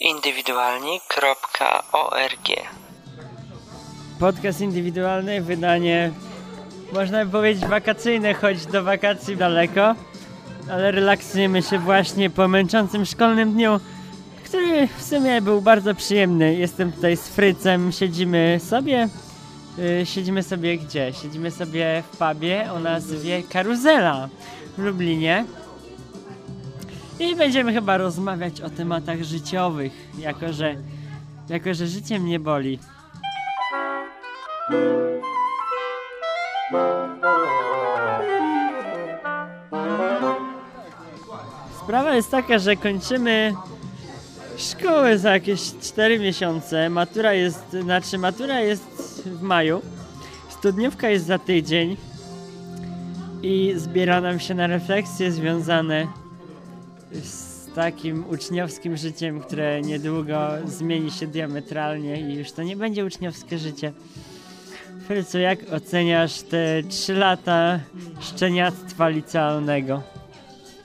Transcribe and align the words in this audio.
indywidualni.org 0.00 2.48
Podcast 4.20 4.60
indywidualny, 4.60 5.40
wydanie 5.40 6.10
można 6.92 7.24
by 7.24 7.30
powiedzieć 7.30 7.66
wakacyjne, 7.66 8.34
choć 8.34 8.66
do 8.66 8.82
wakacji 8.82 9.36
daleko, 9.36 9.94
ale 10.70 10.90
relaksujemy 10.90 11.62
się 11.62 11.78
właśnie 11.78 12.30
po 12.30 12.48
męczącym 12.48 13.06
szkolnym 13.06 13.52
dniu, 13.52 13.80
który 14.44 14.86
w 14.86 15.02
sumie 15.02 15.42
był 15.42 15.62
bardzo 15.62 15.94
przyjemny. 15.94 16.54
Jestem 16.54 16.92
tutaj 16.92 17.16
z 17.16 17.28
Frycem, 17.28 17.92
siedzimy 17.92 18.60
sobie, 18.68 19.08
yy, 19.78 20.06
siedzimy 20.06 20.42
sobie 20.42 20.78
gdzie? 20.78 21.12
Siedzimy 21.22 21.50
sobie 21.50 22.02
w 22.12 22.16
pubie 22.16 22.72
o 22.72 22.78
nazwie 22.78 23.42
Karuzela 23.42 24.28
w 24.78 24.82
Lublinie. 24.82 25.44
I 27.20 27.36
będziemy 27.36 27.72
chyba 27.72 27.96
rozmawiać 27.96 28.60
o 28.60 28.70
tematach 28.70 29.22
życiowych, 29.22 29.92
jako 30.18 30.52
że, 30.52 30.76
jako 31.48 31.74
że 31.74 31.86
życie 31.86 32.20
mnie 32.20 32.40
boli. 32.40 32.78
Sprawa 41.82 42.14
jest 42.14 42.30
taka, 42.30 42.58
że 42.58 42.76
kończymy 42.76 43.54
szkołę 44.56 45.18
za 45.18 45.32
jakieś 45.32 45.60
4 45.82 46.18
miesiące. 46.18 46.90
Matura 46.90 47.32
jest, 47.32 47.76
znaczy 47.82 48.18
matura 48.18 48.60
jest 48.60 49.22
w 49.26 49.42
maju. 49.42 49.82
Studniówka 50.48 51.08
jest 51.08 51.26
za 51.26 51.38
tydzień. 51.38 51.96
I 53.42 53.72
zbiera 53.76 54.20
nam 54.20 54.40
się 54.40 54.54
na 54.54 54.66
refleksje 54.66 55.32
związane 55.32 56.06
z 57.24 57.56
takim 57.74 58.24
uczniowskim 58.30 58.96
życiem, 58.96 59.40
które 59.40 59.82
niedługo 59.82 60.48
zmieni 60.66 61.10
się 61.10 61.26
diametralnie 61.26 62.20
i 62.20 62.34
już 62.34 62.52
to 62.52 62.62
nie 62.62 62.76
będzie 62.76 63.04
uczniowskie 63.04 63.58
życie. 63.58 63.92
Frycu, 65.06 65.38
jak 65.38 65.58
oceniasz 65.72 66.42
te 66.42 66.82
3 66.88 67.14
lata 67.14 67.80
szczeniactwa 68.20 69.08
licealnego? 69.08 70.02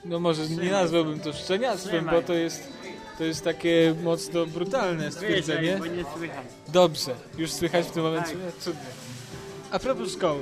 No 0.04 0.20
może 0.20 0.48
nie 0.48 0.70
nazwałbym 0.70 1.20
to 1.20 1.32
szczeniactwem, 1.32 2.06
bo 2.10 2.22
to 2.22 2.34
jest, 2.34 2.72
to 3.18 3.24
jest 3.24 3.44
takie 3.44 3.94
mocno 4.02 4.46
brutalne 4.46 5.12
stwierdzenie. 5.12 5.80
nie 5.96 6.04
słychać. 6.16 6.46
Dobrze, 6.68 7.14
już 7.38 7.52
słychać 7.52 7.86
w 7.86 7.90
tym 7.90 8.02
momencie. 8.02 8.34
Cudnie. 8.60 9.11
A 9.72 9.78
propos 9.78 10.12
szkoły, 10.12 10.40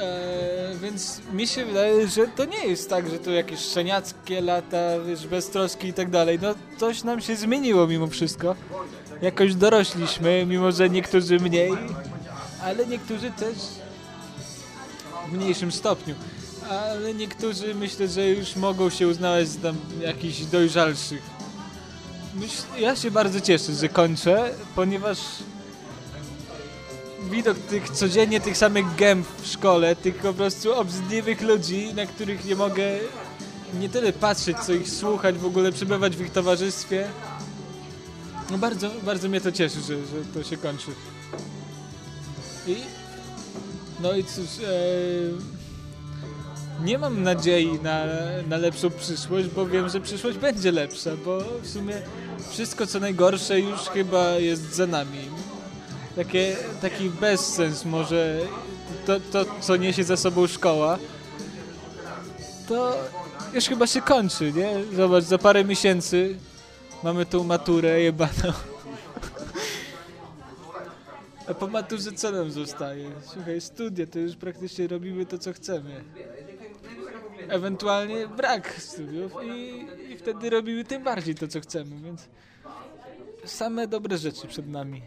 e, 0.00 0.74
więc 0.82 1.20
mi 1.32 1.46
się 1.46 1.64
wydaje, 1.64 2.08
że 2.08 2.26
to 2.28 2.44
nie 2.44 2.66
jest 2.66 2.90
tak, 2.90 3.10
że 3.10 3.18
to 3.18 3.30
jakieś 3.30 3.60
szczeniackie 3.60 4.40
lata, 4.40 4.78
wiesz, 5.06 5.26
beztroski 5.26 5.88
i 5.88 5.92
tak 5.92 6.10
dalej. 6.10 6.38
No 6.42 6.54
coś 6.78 7.04
nam 7.04 7.20
się 7.20 7.36
zmieniło 7.36 7.86
mimo 7.86 8.06
wszystko. 8.06 8.56
Jakoś 9.22 9.54
dorośliśmy, 9.54 10.46
mimo 10.46 10.72
że 10.72 10.90
niektórzy 10.90 11.40
mniej, 11.40 11.72
ale 12.62 12.86
niektórzy 12.86 13.30
też 13.30 13.54
w 15.28 15.32
mniejszym 15.32 15.72
stopniu. 15.72 16.14
Ale 16.70 17.14
niektórzy 17.14 17.74
myślę, 17.74 18.08
że 18.08 18.28
już 18.28 18.56
mogą 18.56 18.90
się 18.90 19.08
uznawać 19.08 19.48
za 19.48 19.60
tam 19.60 19.76
jakichś 20.00 20.40
dojrzalszych. 20.40 21.22
Myśl, 22.34 22.62
ja 22.78 22.96
się 22.96 23.10
bardzo 23.10 23.40
cieszę, 23.40 23.72
że 23.72 23.88
kończę, 23.88 24.50
ponieważ 24.76 25.18
widok 27.30 27.58
tych 27.58 27.90
codziennie 27.90 28.40
tych 28.40 28.56
samych 28.56 28.94
gęb 28.94 29.26
w 29.42 29.46
szkole, 29.46 29.96
tych 29.96 30.14
po 30.14 30.32
prostu 30.32 30.74
obrzydliwych 30.74 31.42
ludzi, 31.42 31.94
na 31.94 32.06
których 32.06 32.44
nie 32.44 32.56
mogę 32.56 32.84
nie 33.80 33.88
tyle 33.88 34.12
patrzeć, 34.12 34.58
co 34.58 34.72
ich 34.72 34.90
słuchać, 34.90 35.38
w 35.38 35.46
ogóle 35.46 35.72
przebywać 35.72 36.16
w 36.16 36.20
ich 36.20 36.32
towarzystwie. 36.32 37.08
No 38.50 38.58
bardzo, 38.58 38.90
bardzo 39.02 39.28
mnie 39.28 39.40
to 39.40 39.52
cieszy, 39.52 39.80
że, 39.80 39.94
że 39.94 40.24
to 40.34 40.42
się 40.42 40.56
kończy. 40.56 40.90
I 42.66 42.76
no 44.02 44.16
i 44.16 44.24
cóż, 44.24 44.46
e, 44.64 44.70
nie 46.84 46.98
mam 46.98 47.22
nadziei 47.22 47.78
na, 47.82 48.04
na 48.48 48.56
lepszą 48.56 48.90
przyszłość, 48.90 49.48
bo 49.48 49.66
wiem, 49.66 49.88
że 49.88 50.00
przyszłość 50.00 50.38
będzie 50.38 50.72
lepsza, 50.72 51.10
bo 51.24 51.38
w 51.62 51.68
sumie 51.68 51.94
wszystko 52.50 52.86
co 52.86 53.00
najgorsze 53.00 53.60
już 53.60 53.80
chyba 53.80 54.30
jest 54.30 54.74
za 54.74 54.86
nami. 54.86 55.18
Takie, 56.16 56.56
taki 56.82 57.10
bezsens 57.10 57.84
może 57.84 58.40
to, 59.06 59.20
to, 59.20 59.44
co 59.60 59.76
niesie 59.76 60.04
za 60.04 60.16
sobą 60.16 60.46
szkoła, 60.46 60.98
to 62.68 62.96
już 63.54 63.64
chyba 63.64 63.86
się 63.86 64.00
kończy, 64.00 64.52
nie? 64.52 64.96
Zobacz, 64.96 65.24
za 65.24 65.38
parę 65.38 65.64
miesięcy 65.64 66.36
mamy 67.02 67.26
tą 67.26 67.44
maturę 67.44 68.00
jebaną. 68.00 68.52
A 71.46 71.54
po 71.54 71.66
maturze 71.66 72.12
co 72.12 72.30
nam 72.30 72.50
zostaje? 72.50 73.10
Słuchaj, 73.22 73.60
studia, 73.60 74.06
to 74.06 74.18
już 74.18 74.36
praktycznie 74.36 74.86
robimy 74.86 75.26
to, 75.26 75.38
co 75.38 75.52
chcemy. 75.52 76.04
Ewentualnie 77.48 78.28
brak 78.28 78.74
studiów 78.78 79.32
i, 79.44 79.86
i 80.12 80.16
wtedy 80.16 80.50
robimy 80.50 80.84
tym 80.84 81.04
bardziej 81.04 81.34
to, 81.34 81.48
co 81.48 81.60
chcemy, 81.60 81.96
więc 82.04 82.28
same 83.44 83.86
dobre 83.86 84.18
rzeczy 84.18 84.46
przed 84.48 84.68
nami. 84.68 85.02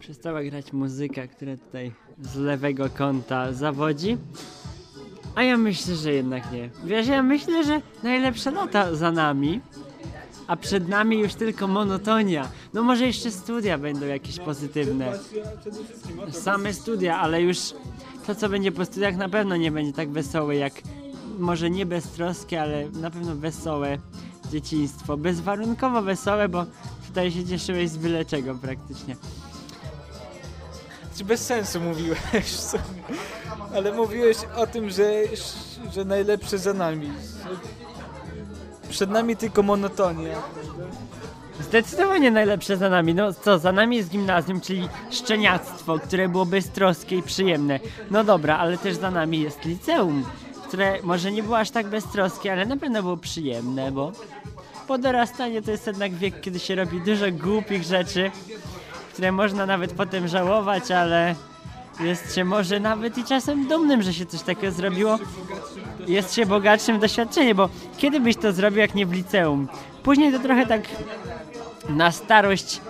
Przestała 0.00 0.42
grać 0.42 0.72
muzyka, 0.72 1.26
która 1.26 1.56
tutaj 1.56 1.92
z 2.22 2.36
lewego 2.36 2.90
kąta 2.90 3.52
zawodzi. 3.52 4.16
A 5.34 5.42
ja 5.42 5.56
myślę, 5.56 5.96
że 5.96 6.12
jednak 6.12 6.52
nie. 6.52 6.70
Wiesz, 6.84 7.06
ja 7.06 7.22
myślę, 7.22 7.64
że 7.64 7.80
najlepsze 8.02 8.50
lata 8.50 8.94
za 8.94 9.12
nami, 9.12 9.60
a 10.46 10.56
przed 10.56 10.88
nami 10.88 11.18
już 11.18 11.34
tylko 11.34 11.66
monotonia. 11.66 12.48
No 12.74 12.82
może 12.82 13.06
jeszcze 13.06 13.30
studia 13.30 13.78
będą 13.78 14.06
jakieś 14.06 14.38
pozytywne. 14.38 15.12
Same 16.30 16.72
studia, 16.72 17.18
ale 17.18 17.42
już 17.42 17.58
to, 18.26 18.34
co 18.34 18.48
będzie 18.48 18.72
po 18.72 18.84
studiach, 18.84 19.16
na 19.16 19.28
pewno 19.28 19.56
nie 19.56 19.70
będzie 19.70 19.92
tak 19.92 20.10
wesołe 20.10 20.56
jak 20.56 20.72
może 21.38 21.70
nie 21.70 21.86
beztroskie, 21.86 22.62
ale 22.62 22.88
na 22.90 23.10
pewno 23.10 23.36
wesołe 23.36 23.98
dzieciństwo. 24.52 25.16
Bezwarunkowo 25.16 26.02
wesołe, 26.02 26.48
bo 26.48 26.66
tutaj 27.06 27.32
się 27.32 27.44
cieszyłeś 27.44 27.88
z 27.88 27.96
byle 27.96 28.24
czego 28.24 28.54
praktycznie. 28.54 29.16
Bez 31.24 31.46
sensu 31.46 31.80
mówiłeś, 31.80 32.18
w 32.44 32.60
sumie. 32.60 32.82
ale 33.74 33.92
mówiłeś 33.92 34.36
o 34.56 34.66
tym, 34.66 34.90
że, 34.90 35.12
że 35.92 36.04
najlepsze 36.04 36.58
za 36.58 36.72
nami. 36.74 37.12
Przed 38.90 39.10
nami 39.10 39.36
tylko 39.36 39.62
monotonia. 39.62 40.36
Zdecydowanie 41.60 42.30
najlepsze 42.30 42.76
za 42.76 42.88
nami. 42.88 43.14
No 43.14 43.32
co, 43.32 43.58
za 43.58 43.72
nami 43.72 43.96
jest 43.96 44.08
gimnazjum, 44.08 44.60
czyli 44.60 44.88
szczeniactwo, 45.10 45.98
które 45.98 46.28
było 46.28 46.46
beztroskie 46.46 47.16
i 47.16 47.22
przyjemne. 47.22 47.80
No 48.10 48.24
dobra, 48.24 48.58
ale 48.58 48.78
też 48.78 48.94
za 48.94 49.10
nami 49.10 49.40
jest 49.40 49.64
liceum, 49.64 50.24
które 50.68 50.98
może 51.02 51.32
nie 51.32 51.42
było 51.42 51.58
aż 51.58 51.70
tak 51.70 51.86
beztroskie, 51.86 52.52
ale 52.52 52.66
na 52.66 52.76
pewno 52.76 53.02
było 53.02 53.16
przyjemne, 53.16 53.92
bo 53.92 54.12
po 54.88 54.98
dorastaniu 54.98 55.62
to 55.62 55.70
jest 55.70 55.86
jednak 55.86 56.14
wiek, 56.14 56.40
kiedy 56.40 56.58
się 56.58 56.74
robi 56.74 57.00
dużo 57.00 57.26
głupich 57.32 57.82
rzeczy, 57.82 58.30
które 59.12 59.32
można 59.32 59.66
nawet 59.66 59.92
potem 59.92 60.28
żałować, 60.28 60.90
ale 60.90 61.34
jest 62.00 62.34
się 62.34 62.44
może 62.44 62.80
nawet 62.80 63.18
i 63.18 63.24
czasem 63.24 63.68
dumnym, 63.68 64.02
że 64.02 64.14
się 64.14 64.26
coś 64.26 64.42
takiego 64.42 64.72
zrobiło. 64.72 65.18
Jest 66.06 66.34
się 66.34 66.46
bogatszym 66.46 66.96
w 66.96 67.00
doświadczenie, 67.00 67.54
bo 67.54 67.68
kiedy 67.96 68.20
byś 68.20 68.36
to 68.36 68.52
zrobił, 68.52 68.78
jak 68.78 68.94
nie 68.94 69.06
w 69.06 69.12
liceum? 69.12 69.68
Później 70.02 70.32
to 70.32 70.38
trochę 70.38 70.66
tak 70.66 70.82
na 71.88 72.12
starość 72.12 72.80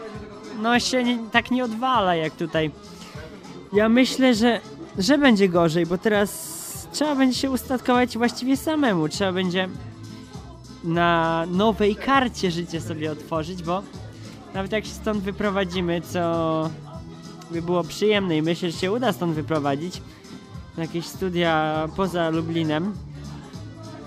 no 0.62 0.80
się 0.80 1.04
nie, 1.04 1.18
tak 1.32 1.50
nie 1.50 1.64
odwala 1.64 2.14
jak 2.14 2.34
tutaj. 2.34 2.70
Ja 3.72 3.88
myślę, 3.88 4.34
że, 4.34 4.60
że 4.98 5.18
będzie 5.18 5.48
gorzej, 5.48 5.86
bo 5.86 5.98
teraz 5.98 6.60
trzeba 6.92 7.14
będzie 7.14 7.38
się 7.38 7.50
ustatkować 7.50 8.18
właściwie 8.18 8.56
samemu. 8.56 9.08
Trzeba 9.08 9.32
będzie 9.32 9.68
na 10.84 11.44
nowej 11.50 11.96
karcie 11.96 12.50
życie 12.50 12.80
sobie 12.80 13.12
otworzyć, 13.12 13.62
bo 13.62 13.82
nawet 14.54 14.72
jak 14.72 14.84
się 14.84 14.90
stąd 14.90 15.22
wyprowadzimy, 15.22 16.00
co 16.00 16.70
by 17.50 17.62
było 17.62 17.84
przyjemne 17.84 18.36
i 18.36 18.42
myślę, 18.42 18.70
że 18.70 18.78
się 18.78 18.92
uda 18.92 19.12
stąd 19.12 19.34
wyprowadzić 19.34 20.02
na 20.76 20.82
jakieś 20.82 21.06
studia 21.06 21.88
poza 21.96 22.30
Lublinem, 22.30 22.94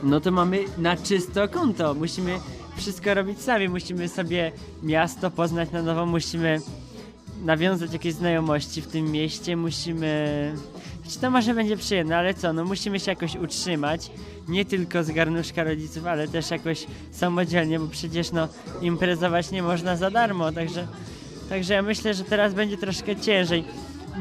no 0.03 0.19
to 0.19 0.31
mamy 0.31 0.59
na 0.77 0.97
czysto 0.97 1.47
konto. 1.47 1.93
Musimy 1.93 2.39
wszystko 2.75 3.13
robić 3.13 3.41
sami. 3.41 3.69
Musimy 3.69 4.09
sobie 4.09 4.51
miasto 4.83 5.31
poznać 5.31 5.71
na 5.71 5.81
nowo, 5.81 6.05
musimy 6.05 6.61
nawiązać 7.45 7.93
jakieś 7.93 8.13
znajomości 8.13 8.81
w 8.81 8.87
tym 8.87 9.11
mieście, 9.11 9.57
musimy... 9.57 10.53
Czy 11.09 11.19
to 11.19 11.31
może 11.31 11.53
będzie 11.53 11.77
przyjemne, 11.77 12.17
ale 12.17 12.33
co, 12.33 12.53
no 12.53 12.65
musimy 12.65 12.99
się 12.99 13.11
jakoś 13.11 13.35
utrzymać, 13.35 14.11
nie 14.47 14.65
tylko 14.65 15.03
z 15.03 15.11
garnuszka 15.11 15.63
rodziców, 15.63 16.05
ale 16.05 16.27
też 16.27 16.51
jakoś 16.51 16.87
samodzielnie, 17.11 17.79
bo 17.79 17.87
przecież 17.87 18.31
no 18.31 18.47
imprezować 18.81 19.51
nie 19.51 19.63
można 19.63 19.95
za 19.95 20.11
darmo, 20.11 20.51
także, 20.51 20.87
także 21.49 21.73
ja 21.73 21.81
myślę, 21.81 22.13
że 22.13 22.23
teraz 22.23 22.53
będzie 22.53 22.77
troszkę 22.77 23.15
ciężej. 23.15 23.63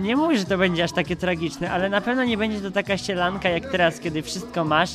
Nie 0.01 0.17
mówię, 0.17 0.39
że 0.39 0.45
to 0.45 0.59
będzie 0.59 0.85
aż 0.85 0.93
takie 0.93 1.17
tragiczne, 1.17 1.71
ale 1.71 1.89
na 1.89 2.01
pewno 2.01 2.25
nie 2.25 2.37
będzie 2.37 2.61
to 2.61 2.71
taka 2.71 2.99
sielanka 2.99 3.49
jak 3.49 3.71
teraz, 3.71 4.01
kiedy 4.01 4.23
wszystko 4.23 4.65
masz 4.65 4.91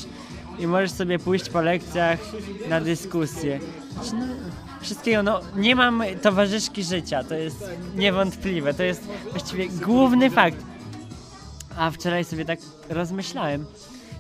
i 0.60 0.68
możesz 0.68 0.92
sobie 0.92 1.20
pójść 1.20 1.50
po 1.50 1.62
lekcjach 1.62 2.20
na 2.70 2.82
dyskusję. 2.82 3.60
No, 3.96 4.26
wszystkiego. 4.82 5.24
No, 5.24 5.40
nie 5.56 5.76
mam 5.76 6.04
towarzyszki 6.22 6.84
życia, 6.84 7.24
to 7.24 7.36
jest 7.36 7.70
niewątpliwe. 7.96 8.74
To 8.74 8.84
jest 8.84 9.08
właściwie 9.32 9.68
główny 9.70 10.30
fakt. 10.30 10.77
A 11.78 11.92
wczoraj 11.92 12.26
sobie 12.26 12.46
tak 12.46 12.60
rozmyślałem, 12.90 13.66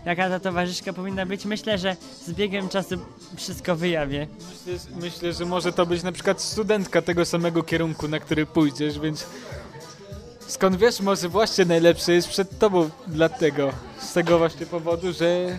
jaka 0.05 0.29
ta 0.29 0.39
towarzyszka 0.39 0.93
powinna 0.93 1.25
być. 1.25 1.45
Myślę, 1.45 1.77
że 1.77 1.95
z 2.25 2.31
biegiem 2.31 2.69
czasu 2.69 2.95
wszystko 3.35 3.75
wyjawię. 3.75 4.27
Myślę, 4.67 4.91
myślę, 5.01 5.33
że 5.33 5.45
może 5.45 5.73
to 5.73 5.85
być 5.85 6.03
na 6.03 6.11
przykład 6.11 6.41
studentka 6.41 7.01
tego 7.01 7.25
samego 7.25 7.63
kierunku, 7.63 8.07
na 8.07 8.19
który 8.19 8.45
pójdziesz, 8.45 8.99
więc 8.99 9.25
skąd 10.47 10.75
wiesz, 10.75 10.99
może 10.99 11.29
właśnie 11.29 11.65
najlepsze 11.65 12.13
jest 12.13 12.27
przed 12.27 12.59
tobą 12.59 12.89
dlatego, 13.07 13.71
z 13.99 14.13
tego 14.13 14.37
właśnie 14.37 14.65
powodu, 14.65 15.13
że, 15.13 15.57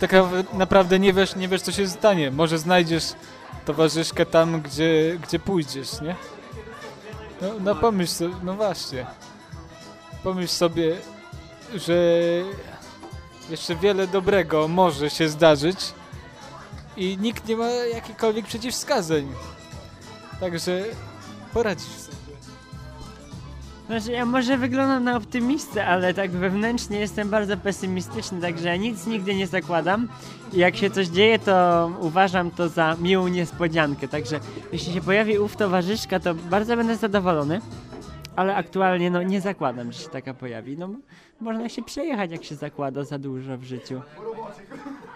tak 0.00 0.12
naprawdę 0.52 0.98
nie 0.98 1.12
wiesz, 1.12 1.36
nie 1.36 1.48
wiesz 1.48 1.62
co 1.62 1.72
się 1.72 1.88
stanie. 1.88 2.30
Może 2.30 2.58
znajdziesz 2.58 3.04
towarzyszkę 3.64 4.26
tam, 4.26 4.62
gdzie, 4.62 5.18
gdzie 5.26 5.38
pójdziesz, 5.38 6.00
nie? 6.00 6.16
No, 7.42 7.48
no 7.60 7.74
pomyśl 7.74 8.12
sobie, 8.12 8.34
no 8.42 8.54
właśnie. 8.54 9.06
Pomyśl 10.24 10.52
sobie, 10.52 10.96
że 11.74 11.94
jeszcze 13.50 13.76
wiele 13.76 14.06
dobrego 14.06 14.68
może 14.68 15.10
się 15.10 15.28
zdarzyć 15.28 15.78
i 16.96 17.18
nikt 17.20 17.48
nie 17.48 17.56
ma 17.56 17.68
jakichkolwiek 17.68 18.46
przeciwwskazań. 18.46 19.32
Także 20.40 20.84
poradzisz 21.52 21.88
sobie. 21.88 22.18
Znaczy, 23.86 24.12
ja 24.12 24.24
może 24.24 24.58
wyglądam 24.58 25.04
na 25.04 25.16
optymistę, 25.16 25.86
ale 25.86 26.14
tak 26.14 26.30
wewnętrznie 26.30 26.98
jestem 26.98 27.30
bardzo 27.30 27.56
pesymistyczny, 27.56 28.40
także 28.40 28.78
nic 28.78 29.06
nigdy 29.06 29.34
nie 29.34 29.46
zakładam. 29.46 30.08
Jak 30.52 30.76
się 30.76 30.90
coś 30.90 31.06
dzieje, 31.06 31.38
to 31.38 31.90
uważam 32.00 32.50
to 32.50 32.68
za 32.68 32.96
miłą 33.00 33.28
niespodziankę. 33.28 34.08
Także 34.08 34.40
jeśli 34.72 34.94
się 34.94 35.00
pojawi 35.00 35.38
ów 35.38 35.56
towarzyszka, 35.56 36.20
to 36.20 36.34
bardzo 36.34 36.76
będę 36.76 36.96
zadowolony. 36.96 37.60
Ale 38.38 38.54
aktualnie 38.56 39.10
no, 39.10 39.22
nie 39.22 39.40
zakładam, 39.40 39.92
że 39.92 39.98
się 39.98 40.08
taka 40.08 40.34
pojawi. 40.34 40.78
No, 40.78 40.88
można 41.40 41.68
się 41.68 41.82
przejechać, 41.82 42.30
jak 42.30 42.44
się 42.44 42.54
zakłada 42.54 43.04
za 43.04 43.18
dużo 43.18 43.58
w 43.58 43.64
życiu. 43.64 44.02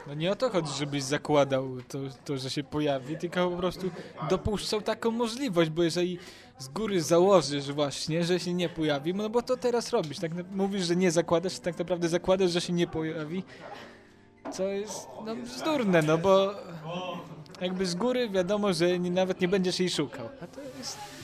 No 0.06 0.14
nie 0.14 0.32
o 0.32 0.36
to 0.36 0.50
chodzi, 0.50 0.72
żebyś 0.78 1.02
zakładał 1.02 1.68
to, 1.88 1.98
to, 2.24 2.36
że 2.36 2.50
się 2.50 2.64
pojawi, 2.64 3.16
tylko 3.16 3.50
po 3.50 3.56
prostu 3.56 3.90
dopuszczał 4.30 4.80
taką 4.80 5.10
możliwość, 5.10 5.70
bo 5.70 5.82
jeżeli 5.82 6.18
z 6.58 6.68
góry 6.68 7.02
założysz 7.02 7.72
właśnie, 7.72 8.24
że 8.24 8.40
się 8.40 8.54
nie 8.54 8.68
pojawi, 8.68 9.14
no 9.14 9.30
bo 9.30 9.42
to 9.42 9.56
teraz 9.56 9.90
robisz, 9.90 10.18
tak 10.18 10.32
mówisz, 10.52 10.86
że 10.86 10.96
nie 10.96 11.10
zakładasz, 11.10 11.58
tak 11.58 11.78
naprawdę 11.78 12.08
zakładasz, 12.08 12.50
że 12.50 12.60
się 12.60 12.72
nie 12.72 12.86
pojawi, 12.86 13.42
co 14.52 14.68
jest 14.68 15.08
no 15.26 15.36
bzdurne, 15.36 16.02
no 16.02 16.18
bo 16.18 16.54
jakby 17.60 17.86
z 17.86 17.94
góry 17.94 18.28
wiadomo, 18.28 18.72
że 18.72 18.98
nawet 18.98 19.40
nie 19.40 19.48
będziesz 19.48 19.80
jej 19.80 19.90
szukał, 19.90 20.28
a 20.40 20.46
to 20.46 20.60
jest 20.78 21.21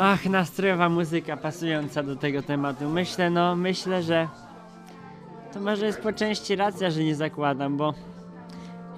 Ach, 0.00 0.26
nastrojowa 0.26 0.88
muzyka 0.88 1.36
pasująca 1.36 2.02
do 2.02 2.16
tego 2.16 2.42
tematu. 2.42 2.88
Myślę, 2.88 3.30
no, 3.30 3.56
myślę, 3.56 4.02
że 4.02 4.28
to 5.52 5.60
może 5.60 5.86
jest 5.86 6.00
po 6.00 6.12
części 6.12 6.56
racja, 6.56 6.90
że 6.90 7.04
nie 7.04 7.14
zakładam, 7.14 7.76
bo 7.76 7.94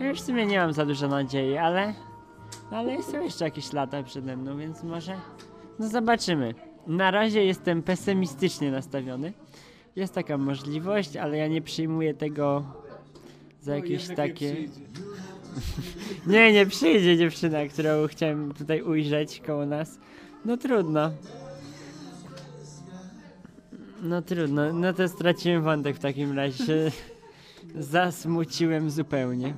ja 0.01 0.09
już 0.09 0.21
w 0.21 0.25
sumie 0.27 0.47
nie 0.47 0.59
mam 0.59 0.73
za 0.73 0.87
dużo 0.87 1.09
nadziei, 1.09 1.57
ale, 1.57 1.95
ale 2.71 3.03
są 3.03 3.23
jeszcze 3.23 3.45
jakieś 3.45 3.73
lata 3.73 4.03
przede 4.03 4.37
mną, 4.37 4.59
więc 4.59 4.83
może, 4.83 5.17
no 5.79 5.89
zobaczymy. 5.89 6.55
Na 6.87 7.11
razie 7.11 7.45
jestem 7.45 7.83
pesymistycznie 7.83 8.71
nastawiony. 8.71 9.33
Jest 9.97 10.15
taka 10.15 10.39
możliwość, 10.39 11.17
ale 11.17 11.39
ja 11.39 11.49
nie 11.49 11.63
przyjmuję 11.63 12.15
tego 12.15 12.65
za 13.61 13.77
jakieś 13.77 14.09
jednak 14.09 14.19
nie 14.19 14.35
takie... 14.35 14.57
Nie, 16.27 16.53
nie 16.53 16.67
przyjdzie 16.67 17.17
dziewczyna, 17.17 17.67
którą 17.67 18.07
chciałem 18.07 18.55
tutaj 18.55 18.83
ujrzeć 18.83 19.43
koło 19.47 19.67
nas. 19.67 19.99
No 20.45 20.57
trudno. 20.57 21.11
No 24.03 24.23
trudno, 24.23 24.73
no 24.73 24.93
to 24.93 25.09
straciłem 25.09 25.63
wątek 25.63 25.97
w 25.97 25.99
takim 25.99 26.37
razie. 26.37 26.91
Zasmuciłem 27.79 28.91
zupełnie. 28.91 29.55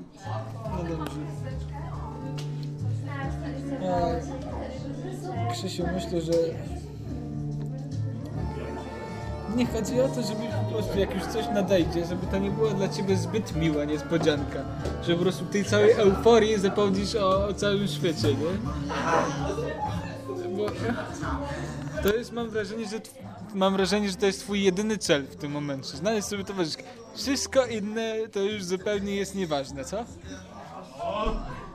No 0.65 0.97
dobrze. 0.97 1.17
E, 3.83 5.53
Krzysiu, 5.53 5.85
myślę, 5.95 6.21
że 6.21 6.33
nie 9.57 9.67
chodzi 9.67 10.01
o 10.01 10.09
to, 10.09 10.23
żeby 10.23 10.41
po 10.65 10.73
prostu 10.75 10.99
jak 10.99 11.15
już 11.15 11.25
coś 11.25 11.45
nadejdzie, 11.55 12.07
żeby 12.07 12.27
to 12.27 12.39
nie 12.39 12.51
była 12.51 12.71
dla 12.71 12.89
ciebie 12.89 13.17
zbyt 13.17 13.57
miła 13.57 13.85
niespodzianka. 13.85 14.65
Że 15.03 15.15
po 15.15 15.23
prostu 15.23 15.45
tej 15.45 15.65
całej 15.65 15.91
euforii 15.91 16.59
zapomnisz 16.59 17.15
o, 17.15 17.47
o 17.47 17.55
całym 17.55 17.89
świecie, 17.89 18.29
nie? 18.29 18.73
Bo 20.63 22.03
to 22.03 22.17
jest, 22.17 22.33
mam 22.33 22.51
wrażenie, 22.51 22.89
że 22.89 23.01
mam 23.55 23.73
wrażenie, 23.73 24.11
że 24.11 24.17
to 24.17 24.27
jest 24.27 24.41
twój 24.41 24.63
jedyny 24.63 24.99
cel 24.99 25.27
w 25.27 25.37
tym 25.37 25.53
momencie. 25.53 25.97
Znaleźć 25.97 26.29
sobie 26.29 26.45
towarzyszkę. 26.45 26.83
Wszystko 27.15 27.67
inne 27.67 28.15
to 28.33 28.41
już 28.41 28.65
zupełnie 28.65 29.17
jest 29.17 29.35
nieważne, 29.35 29.85
co? 29.85 30.05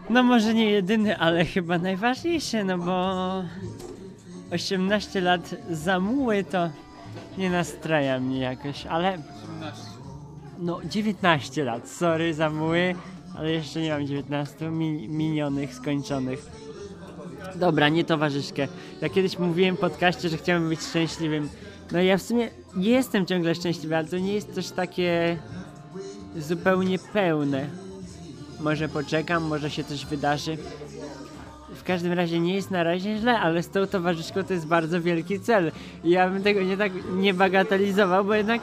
No 0.10 0.24
może 0.24 0.54
nie 0.54 0.72
jedyny, 0.72 1.18
ale 1.18 1.46
chyba 1.46 1.78
najważniejszy, 1.78 2.64
no 2.64 2.78
bo 2.78 3.14
18 4.52 5.22
lat 5.22 5.56
zamuły 5.72 6.44
to 6.44 6.70
nie 7.38 7.50
nastraja 7.50 8.20
mnie 8.20 8.40
jakoś, 8.40 8.86
ale 8.86 9.18
18. 9.44 9.82
no 10.60 10.80
19 10.86 11.64
lat, 11.64 11.90
sorry 11.90 12.34
zamuły, 12.34 12.96
ale 13.38 13.52
jeszcze 13.52 13.82
nie 13.82 13.92
mam 13.92 14.08
19 14.08 14.70
mi 14.70 15.10
minionych, 15.10 15.74
skończonych. 15.74 16.67
Dobra, 17.60 17.90
nie 17.90 18.06
towarzyszkę. 18.06 18.68
Ja 19.02 19.10
kiedyś 19.10 19.40
mówiłem 19.40 19.76
w 19.76 19.80
podcaście, 19.80 20.30
że 20.30 20.38
chciałem 20.38 20.70
być 20.70 20.82
szczęśliwym. 20.82 21.50
No 21.92 22.02
ja 22.02 22.18
w 22.18 22.22
sumie 22.22 22.50
jestem 22.78 23.26
ciągle 23.26 23.56
szczęśliwy, 23.56 23.98
ale 23.98 24.08
to 24.08 24.18
nie 24.18 24.34
jest 24.34 24.54
coś 24.54 24.70
takie 24.70 25.38
zupełnie 26.38 27.00
pełne. 27.00 27.66
Może 28.60 28.90
poczekam, 28.90 29.44
może 29.44 29.70
się 29.70 29.84
coś 29.84 30.06
wydarzy. 30.06 30.58
W 31.76 31.84
każdym 31.84 32.14
razie 32.14 32.40
nie 32.40 32.56
jest 32.56 32.72
na 32.72 32.84
razie 32.84 33.18
źle, 33.18 33.40
ale 33.40 33.64
z 33.64 33.70
tą 33.70 33.88
towarzyszką 33.88 34.44
to 34.44 34.54
jest 34.54 34.68
bardzo 34.68 35.02
wielki 35.02 35.40
cel. 35.40 35.72
Ja 36.04 36.30
bym 36.30 36.44
tego 36.44 36.62
nie 36.62 36.78
tak 36.78 36.92
nie 37.16 37.34
bagatelizował, 37.34 38.26
bo 38.26 38.34
jednak 38.34 38.62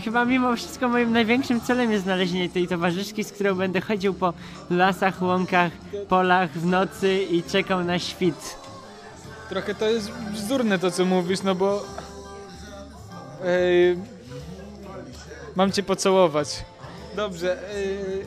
chyba 0.00 0.24
mimo 0.24 0.56
wszystko 0.56 0.88
moim 0.88 1.12
największym 1.12 1.60
celem 1.60 1.92
jest 1.92 2.04
znalezienie 2.04 2.48
tej 2.48 2.68
towarzyszki, 2.68 3.24
z 3.24 3.32
którą 3.32 3.54
będę 3.54 3.80
chodził 3.80 4.14
po 4.14 4.32
lasach, 4.70 5.22
łąkach, 5.22 5.72
polach 6.08 6.50
w 6.50 6.66
nocy 6.66 7.22
i 7.22 7.42
czekał 7.42 7.84
na 7.84 7.98
świt. 7.98 8.56
Trochę 9.48 9.74
to 9.74 9.88
jest 9.90 10.10
bzdurne 10.12 10.78
to, 10.78 10.90
co 10.90 11.04
mówisz, 11.04 11.42
no 11.42 11.54
bo... 11.54 11.84
Ej, 13.44 13.98
mam 15.56 15.72
cię 15.72 15.82
pocałować. 15.82 16.64
Dobrze. 17.16 17.68
ej, 17.74 18.26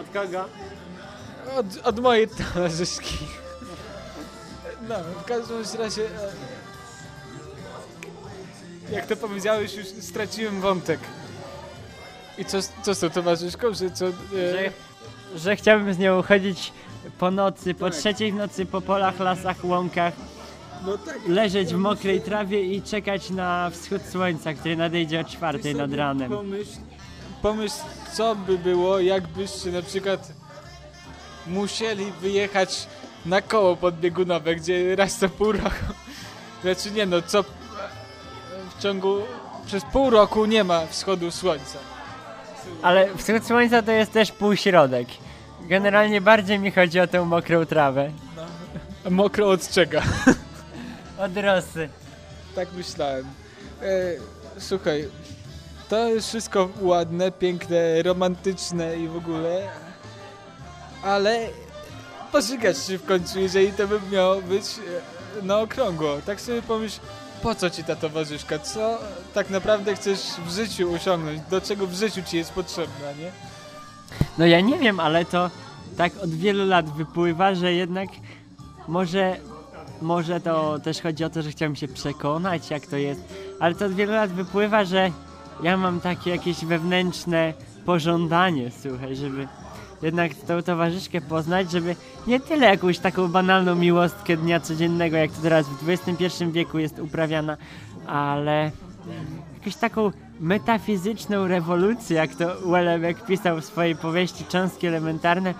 Od 0.00 0.10
kogo? 0.12 0.44
od, 1.56 1.66
od 1.86 2.00
mojej 2.00 2.28
towarzyszki. 2.28 3.18
No, 4.88 4.94
w 5.22 5.24
każdym 5.24 5.80
razie... 5.80 6.02
e, 6.04 6.08
Jak 8.92 9.06
to 9.06 9.16
powiedziałeś, 9.16 9.74
już 9.74 9.86
straciłem 9.86 10.60
wątek. 10.60 11.00
I 12.38 12.44
co, 12.44 12.58
co 12.82 12.94
z 12.94 12.98
tą 13.00 13.10
towarzyszką? 13.10 13.74
Że 13.74 13.90
co... 13.90 14.06
e, 14.06 14.12
Że, 14.32 14.70
że 15.36 15.56
chciałbym 15.56 15.94
z 15.94 15.98
nią 15.98 16.22
chodzić 16.22 16.72
po 17.18 17.30
nocy, 17.30 17.74
po 17.74 17.90
Tak. 17.90 17.98
trzeciej 17.98 18.32
w 18.32 18.34
nocy 18.34 18.66
po 18.66 18.80
polach, 18.80 19.18
lasach, 19.20 19.64
łąkach, 19.64 20.12
No 20.86 20.98
tak. 20.98 21.18
leżeć 21.28 21.74
w 21.74 21.76
mokrej 21.76 22.20
trawie 22.20 22.62
i 22.64 22.82
czekać 22.82 23.30
na 23.30 23.70
wschód 23.70 24.02
słońca, 24.12 24.54
który 24.54 24.76
nadejdzie 24.76 25.20
o 25.20 25.24
czwartej 25.24 25.74
nad 25.74 25.92
ranem. 25.92 26.30
Pomyśl, 26.30 26.70
pomyśl, 27.42 27.74
co 28.14 28.36
by 28.36 28.58
było, 28.58 29.00
jakbyście 29.00 29.70
na 29.72 29.82
przykład 29.82 30.32
musieli 31.46 32.12
wyjechać 32.20 32.86
na 33.26 33.42
koło 33.42 33.76
podbiegunowe, 33.76 34.54
gdzie 34.56 34.96
raz 34.96 35.18
co 35.18 35.28
pół 35.28 35.52
roku, 35.52 35.84
znaczy 36.62 36.90
nie 36.90 37.06
no, 37.06 37.22
co 37.22 37.44
w 38.78 38.82
ciągu, 38.82 39.16
przez 39.66 39.84
pół 39.84 40.10
roku 40.10 40.46
nie 40.46 40.64
ma 40.64 40.86
wschodu 40.86 41.30
słońca. 41.30 41.78
Ale 42.82 43.16
wschód 43.16 43.46
słońca 43.46 43.82
to 43.82 43.92
jest 43.92 44.12
też 44.12 44.32
półśrodek. 44.32 45.08
Generalnie 45.60 46.20
bardziej 46.20 46.58
mi 46.58 46.70
chodzi 46.70 47.00
o 47.00 47.06
tę 47.06 47.24
mokrą 47.24 47.66
trawę. 47.66 48.10
A 49.06 49.10
Mokro 49.10 49.50
od 49.50 49.68
czego? 49.68 49.98
Od 51.24 51.36
rosy. 51.36 51.88
Tak 52.54 52.68
myślałem. 52.72 53.24
E, 53.82 53.86
słuchaj, 54.58 55.08
to 55.88 56.08
jest 56.08 56.28
wszystko 56.28 56.68
ładne, 56.80 57.32
piękne, 57.32 58.02
romantyczne 58.02 58.96
i 58.96 59.08
w 59.08 59.16
ogóle, 59.16 59.68
ale 61.02 61.38
pożygać 62.32 62.78
się 62.78 62.98
w 62.98 63.04
końcu, 63.04 63.40
jeżeli 63.40 63.72
to 63.72 63.88
by 63.88 64.00
miało 64.12 64.42
być 64.42 64.64
e, 64.64 65.42
na 65.42 65.58
okrągło. 65.58 66.18
Tak 66.26 66.40
sobie 66.40 66.62
pomyśl, 66.62 67.00
po 67.42 67.54
co 67.54 67.70
ci 67.70 67.84
ta 67.84 67.96
towarzyszka? 67.96 68.58
Co 68.58 68.98
tak 69.34 69.50
naprawdę 69.50 69.94
chcesz 69.94 70.20
w 70.46 70.50
życiu 70.50 70.94
osiągnąć? 70.94 71.40
Do 71.50 71.60
czego 71.60 71.86
w 71.86 71.94
życiu 71.94 72.22
ci 72.22 72.36
jest 72.36 72.52
potrzebna, 72.52 73.12
nie? 73.18 73.32
No 74.38 74.46
ja 74.46 74.60
nie 74.60 74.78
wiem, 74.78 75.00
ale 75.00 75.24
to 75.24 75.50
tak 75.96 76.12
od 76.22 76.30
wielu 76.30 76.66
lat 76.66 76.90
wypływa, 76.90 77.54
że 77.54 77.72
jednak 77.72 78.08
może, 78.88 79.36
może 80.02 80.40
to 80.40 80.78
też 80.78 81.00
chodzi 81.00 81.24
o 81.24 81.30
to, 81.30 81.42
że 81.42 81.50
chciałem 81.50 81.76
się 81.76 81.88
przekonać, 81.88 82.70
jak 82.70 82.86
to 82.86 82.96
jest, 82.96 83.20
ale 83.60 83.74
to 83.74 83.86
od 83.86 83.92
wielu 83.92 84.12
lat 84.12 84.30
wypływa, 84.30 84.84
że 84.84 85.10
ja 85.62 85.76
mam 85.76 86.00
takie 86.00 86.30
jakieś 86.30 86.64
wewnętrzne 86.64 87.54
pożądanie, 87.84 88.70
słuchaj, 88.82 89.16
żeby 89.16 89.48
jednak 90.02 90.34
tą 90.34 90.62
towarzyszkę 90.62 91.20
poznać, 91.20 91.70
żeby 91.70 91.96
nie 92.26 92.40
tyle 92.40 92.66
jakąś 92.66 92.98
taką 92.98 93.28
banalną 93.28 93.74
miłostkę 93.74 94.36
dnia 94.36 94.60
codziennego, 94.60 95.16
jak 95.16 95.30
to 95.30 95.42
teraz 95.42 95.66
w 95.68 95.88
XXI 95.88 96.44
wieku 96.52 96.78
jest 96.78 96.98
uprawiana, 96.98 97.56
ale 98.06 98.70
jakąś 99.58 99.76
taką 99.76 100.10
metafizyczną 100.40 101.46
rewolucję, 101.46 102.16
jak 102.16 102.34
to 102.34 102.70
Wellebeck 102.70 103.26
pisał 103.26 103.60
w 103.60 103.64
swojej 103.64 103.96
powieści 103.96 104.44
Cząstki 104.44 104.86
Elementarne, 104.86 105.54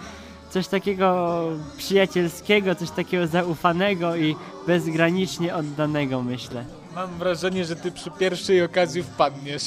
coś 0.50 0.68
takiego 0.68 1.38
przyjacielskiego, 1.76 2.74
coś 2.74 2.90
takiego 2.90 3.26
zaufanego 3.26 4.16
i 4.16 4.36
bezgranicznie 4.66 5.54
oddanego, 5.54 6.22
myślę. 6.22 6.64
Mam 6.94 7.18
wrażenie, 7.18 7.64
że 7.64 7.76
ty 7.76 7.92
przy 7.92 8.10
pierwszej 8.10 8.62
okazji 8.62 9.02
wpadniesz. 9.02 9.62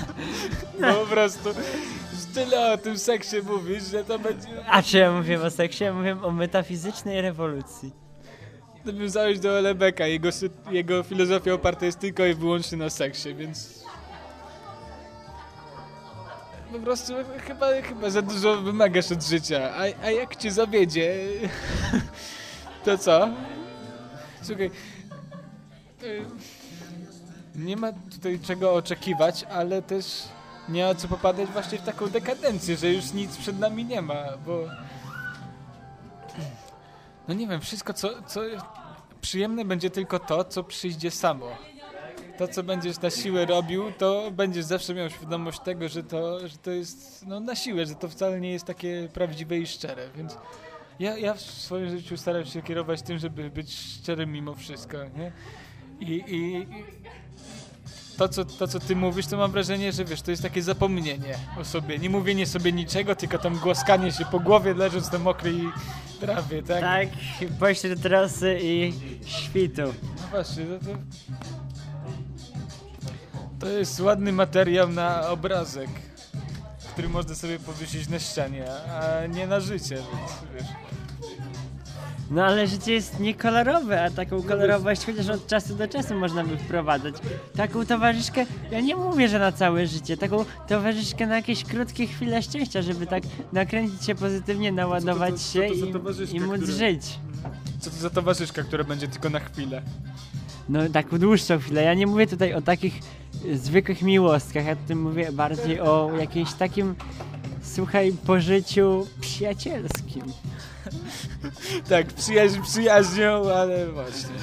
no 0.80 0.94
po 0.94 1.06
prostu 1.06 1.48
tyle 2.34 2.72
o 2.72 2.78
tym 2.78 2.98
seksie 2.98 3.36
mówisz, 3.46 3.82
że 3.82 4.04
to 4.04 4.18
będzie... 4.18 4.48
A 4.68 4.82
czy 4.82 4.98
ja 4.98 5.12
mówię 5.12 5.42
o 5.42 5.50
seksie? 5.50 5.84
Ja 5.84 5.92
mówię 5.92 6.22
o 6.22 6.30
metafizycznej 6.30 7.20
rewolucji. 7.20 7.92
Nawiązałeś 8.84 9.38
do 9.38 9.58
Elebeka, 9.58 10.06
jego, 10.06 10.28
sy- 10.28 10.50
jego 10.70 11.02
filozofia 11.02 11.52
oparta 11.54 11.86
jest 11.86 11.98
tylko 11.98 12.26
i 12.26 12.34
wyłącznie 12.34 12.78
na 12.78 12.90
seksie, 12.90 13.34
więc... 13.34 13.84
Po 16.72 16.78
prostu 16.78 17.12
chyba, 17.46 17.66
chyba 17.82 18.10
za 18.10 18.22
dużo 18.22 18.56
wymagasz 18.56 19.12
od 19.12 19.22
życia, 19.22 19.70
a, 19.74 20.04
a 20.06 20.10
jak 20.10 20.36
cię 20.36 20.50
zawiedzie, 20.50 21.14
to 22.84 22.98
co? 22.98 23.28
Słuchaj, 24.42 24.70
y, 26.02 26.24
nie 27.54 27.76
ma 27.76 27.92
tutaj 27.92 28.38
czego 28.40 28.74
oczekiwać, 28.74 29.44
ale 29.44 29.82
też 29.82 30.04
nie 30.70 30.94
co 30.94 31.08
popadać 31.08 31.48
właśnie 31.48 31.78
w 31.78 31.82
taką 31.82 32.08
dekadencję, 32.08 32.76
że 32.76 32.92
już 32.92 33.12
nic 33.12 33.36
przed 33.36 33.58
nami 33.58 33.84
nie 33.84 34.02
ma, 34.02 34.24
bo... 34.46 34.64
No 37.28 37.34
nie 37.34 37.46
wiem, 37.46 37.60
wszystko 37.60 37.92
co, 37.92 38.22
co 38.22 38.40
przyjemne 39.20 39.64
będzie 39.64 39.90
tylko 39.90 40.18
to, 40.18 40.44
co 40.44 40.64
przyjdzie 40.64 41.10
samo. 41.10 41.46
To, 42.38 42.48
co 42.48 42.62
będziesz 42.62 43.00
na 43.00 43.10
siłę 43.10 43.46
robił, 43.46 43.92
to 43.98 44.30
będziesz 44.30 44.64
zawsze 44.64 44.94
miał 44.94 45.10
świadomość 45.10 45.60
tego, 45.60 45.88
że 45.88 46.02
to, 46.02 46.48
że 46.48 46.56
to 46.56 46.70
jest 46.70 47.26
no, 47.26 47.40
na 47.40 47.56
siłę, 47.56 47.86
że 47.86 47.94
to 47.94 48.08
wcale 48.08 48.40
nie 48.40 48.52
jest 48.52 48.64
takie 48.64 49.08
prawdziwe 49.12 49.58
i 49.58 49.66
szczere, 49.66 50.08
więc 50.16 50.36
ja, 50.98 51.18
ja 51.18 51.34
w 51.34 51.40
swoim 51.40 51.90
życiu 51.90 52.16
staram 52.16 52.44
się 52.44 52.62
kierować 52.62 53.02
tym, 53.02 53.18
żeby 53.18 53.50
być 53.50 53.74
szczerym 53.74 54.32
mimo 54.32 54.54
wszystko, 54.54 54.96
nie? 55.04 55.32
I, 56.00 56.24
i 56.26 56.66
to, 58.20 58.28
co, 58.28 58.44
to, 58.44 58.68
co 58.68 58.80
ty 58.80 58.96
mówisz, 58.96 59.26
to 59.26 59.36
mam 59.36 59.52
wrażenie, 59.52 59.92
że 59.92 60.04
wiesz, 60.04 60.22
to 60.22 60.30
jest 60.30 60.42
takie 60.42 60.62
zapomnienie 60.62 61.38
o 61.60 61.64
sobie. 61.64 61.98
Nie 61.98 62.10
mówienie 62.10 62.46
sobie 62.46 62.72
niczego, 62.72 63.16
tylko 63.16 63.38
tam 63.38 63.58
głaskanie 63.58 64.12
się 64.12 64.24
po 64.24 64.40
głowie, 64.40 64.74
leżąc 64.74 65.12
na 65.12 65.18
mokrej 65.18 65.60
trawie, 66.20 66.62
tak? 66.62 66.80
Tak, 66.80 67.08
pośród 67.60 68.02
trosy 68.02 68.58
i 68.62 68.92
świtu. 69.26 69.82
No 70.16 70.26
właśnie, 70.30 70.64
no 70.64 70.78
to... 70.78 70.98
To 73.60 73.68
jest 73.68 74.00
ładny 74.00 74.32
materiał 74.32 74.88
na 74.88 75.28
obrazek, 75.28 75.90
który 76.92 77.08
można 77.08 77.34
sobie 77.34 77.58
powiesić 77.58 78.08
na 78.08 78.18
ścianie, 78.18 78.64
a 78.72 79.26
nie 79.26 79.46
na 79.46 79.60
życie, 79.60 79.94
więc 79.94 80.30
wiesz. 80.54 80.68
No 82.30 82.44
ale 82.44 82.66
życie 82.66 82.92
jest 82.92 83.20
niekolorowe, 83.20 84.04
a 84.04 84.10
taką 84.10 84.42
kolorowość 84.42 85.06
chociaż 85.06 85.28
od 85.28 85.46
czasu 85.46 85.74
do 85.74 85.88
czasu 85.88 86.14
można 86.14 86.44
by 86.44 86.56
wprowadzać. 86.56 87.14
Taką 87.56 87.86
towarzyszkę, 87.86 88.46
ja 88.70 88.80
nie 88.80 88.96
mówię, 88.96 89.28
że 89.28 89.38
na 89.38 89.52
całe 89.52 89.86
życie, 89.86 90.16
taką 90.16 90.44
towarzyszkę 90.68 91.26
na 91.26 91.36
jakieś 91.36 91.64
krótkie 91.64 92.06
chwile 92.06 92.42
szczęścia, 92.42 92.82
żeby 92.82 93.06
tak 93.06 93.22
nakręcić 93.52 94.04
się 94.04 94.14
pozytywnie, 94.14 94.72
naładować 94.72 95.34
to- 95.34 95.40
się 95.52 95.66
i, 95.66 95.80
i 96.36 96.40
móc 96.40 96.60
która- 96.60 96.72
żyć. 96.78 97.02
Co 97.80 97.90
to 97.90 97.96
za 97.96 98.10
towarzyszka, 98.10 98.62
która 98.62 98.84
będzie 98.84 99.08
tylko 99.08 99.30
na 99.30 99.40
chwilę? 99.40 99.82
No 100.68 100.88
taką 100.88 101.18
dłuższą 101.18 101.58
chwilę. 101.58 101.82
Ja 101.82 101.94
nie 101.94 102.06
mówię 102.06 102.26
tutaj 102.26 102.54
o 102.54 102.62
takich 102.62 103.00
zwykłych 103.54 104.02
miłostkach, 104.02 104.66
ja 104.66 104.76
tutaj 104.76 104.96
mówię 104.96 105.32
bardziej 105.32 105.80
o 105.80 106.10
jakimś 106.20 106.52
takim, 106.52 106.94
słuchaj, 107.62 108.12
pożyciu 108.26 109.06
przyjacielskim. 109.20 110.22
Tak, 111.88 112.06
przyjaźń 112.06 112.62
przyjaźnią, 112.62 113.52
ale 113.54 113.92
właśnie. 113.92 114.34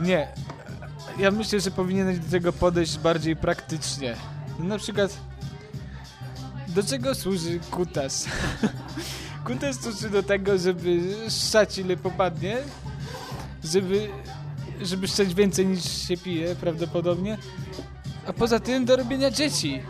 Nie. 0.00 0.28
Ja 1.18 1.30
myślę, 1.30 1.60
że 1.60 1.70
powinieneś 1.70 2.18
do 2.18 2.30
tego 2.30 2.52
podejść 2.52 2.98
bardziej 2.98 3.36
praktycznie. 3.36 4.16
No, 4.58 4.64
na 4.64 4.78
przykład, 4.78 5.16
do 6.68 6.82
czego 6.82 7.14
służy 7.14 7.60
kutas? 7.70 8.26
kutas 9.46 9.80
służy 9.80 10.10
do 10.10 10.22
tego, 10.22 10.58
żeby 10.58 11.00
ssać 11.28 11.78
ile 11.78 11.96
popadnie, 11.96 12.56
żeby, 13.64 14.08
żeby 14.82 15.08
szczać 15.08 15.34
więcej 15.34 15.66
niż 15.66 16.08
się 16.08 16.16
pije 16.16 16.54
prawdopodobnie, 16.54 17.38
a 18.26 18.32
poza 18.32 18.60
tym 18.60 18.84
do 18.84 18.96
robienia 18.96 19.30
dzieci. 19.30 19.82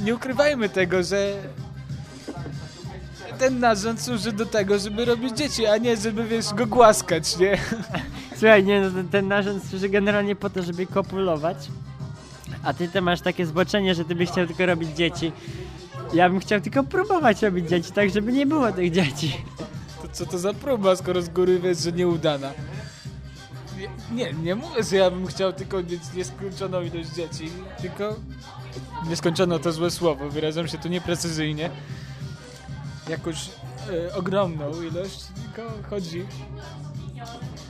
Nie 0.00 0.14
ukrywajmy 0.14 0.68
tego, 0.68 1.02
że 1.02 1.32
ten 3.42 3.60
narząd 3.60 4.02
służy 4.02 4.32
do 4.32 4.46
tego, 4.46 4.78
żeby 4.78 5.04
robić 5.04 5.36
dzieci, 5.36 5.66
a 5.66 5.76
nie 5.76 5.96
żeby, 5.96 6.24
wiesz, 6.24 6.54
go 6.54 6.66
głaskać, 6.66 7.38
nie? 7.38 7.58
Słuchaj, 8.38 8.64
nie, 8.64 8.80
no 8.80 8.90
ten, 8.90 9.08
ten 9.08 9.28
narząd 9.28 9.64
służy 9.64 9.88
generalnie 9.88 10.36
po 10.36 10.50
to, 10.50 10.62
żeby 10.62 10.86
kopulować, 10.86 11.56
a 12.62 12.74
ty 12.74 12.88
to 12.88 13.02
masz 13.02 13.20
takie 13.20 13.46
zboczenie, 13.46 13.94
że 13.94 14.04
ty 14.04 14.14
byś 14.14 14.30
chciał 14.30 14.46
tylko 14.46 14.66
robić 14.66 14.96
dzieci. 14.96 15.32
Ja 16.14 16.30
bym 16.30 16.40
chciał 16.40 16.60
tylko 16.60 16.84
próbować 16.84 17.42
robić 17.42 17.68
dzieci, 17.68 17.92
tak 17.92 18.10
żeby 18.10 18.32
nie 18.32 18.46
było 18.46 18.72
tych 18.72 18.90
dzieci. 18.90 19.36
To 20.02 20.08
co 20.12 20.26
to 20.26 20.38
za 20.38 20.54
próba, 20.54 20.96
skoro 20.96 21.22
z 21.22 21.28
góry 21.28 21.60
wiesz, 21.60 21.78
że 21.78 21.92
nieudana? 21.92 22.52
Nie, 23.78 23.88
nie, 24.12 24.32
nie 24.32 24.54
mówię, 24.54 24.82
że 24.90 24.96
ja 24.96 25.10
bym 25.10 25.26
chciał 25.26 25.52
tylko 25.52 25.76
mieć 25.82 26.02
nieskończoną 26.14 26.82
ilość 26.82 27.08
dzieci, 27.10 27.50
tylko 27.80 28.16
nieskończono 29.08 29.58
to 29.58 29.72
złe 29.72 29.90
słowo, 29.90 30.30
wyrażam 30.30 30.68
się 30.68 30.78
tu 30.78 30.88
nieprecyzyjnie. 30.88 31.70
Jakąś 33.08 33.50
e, 34.08 34.14
ogromną 34.14 34.82
ilość, 34.82 35.24
tylko 35.42 35.72
chodzi 35.90 36.26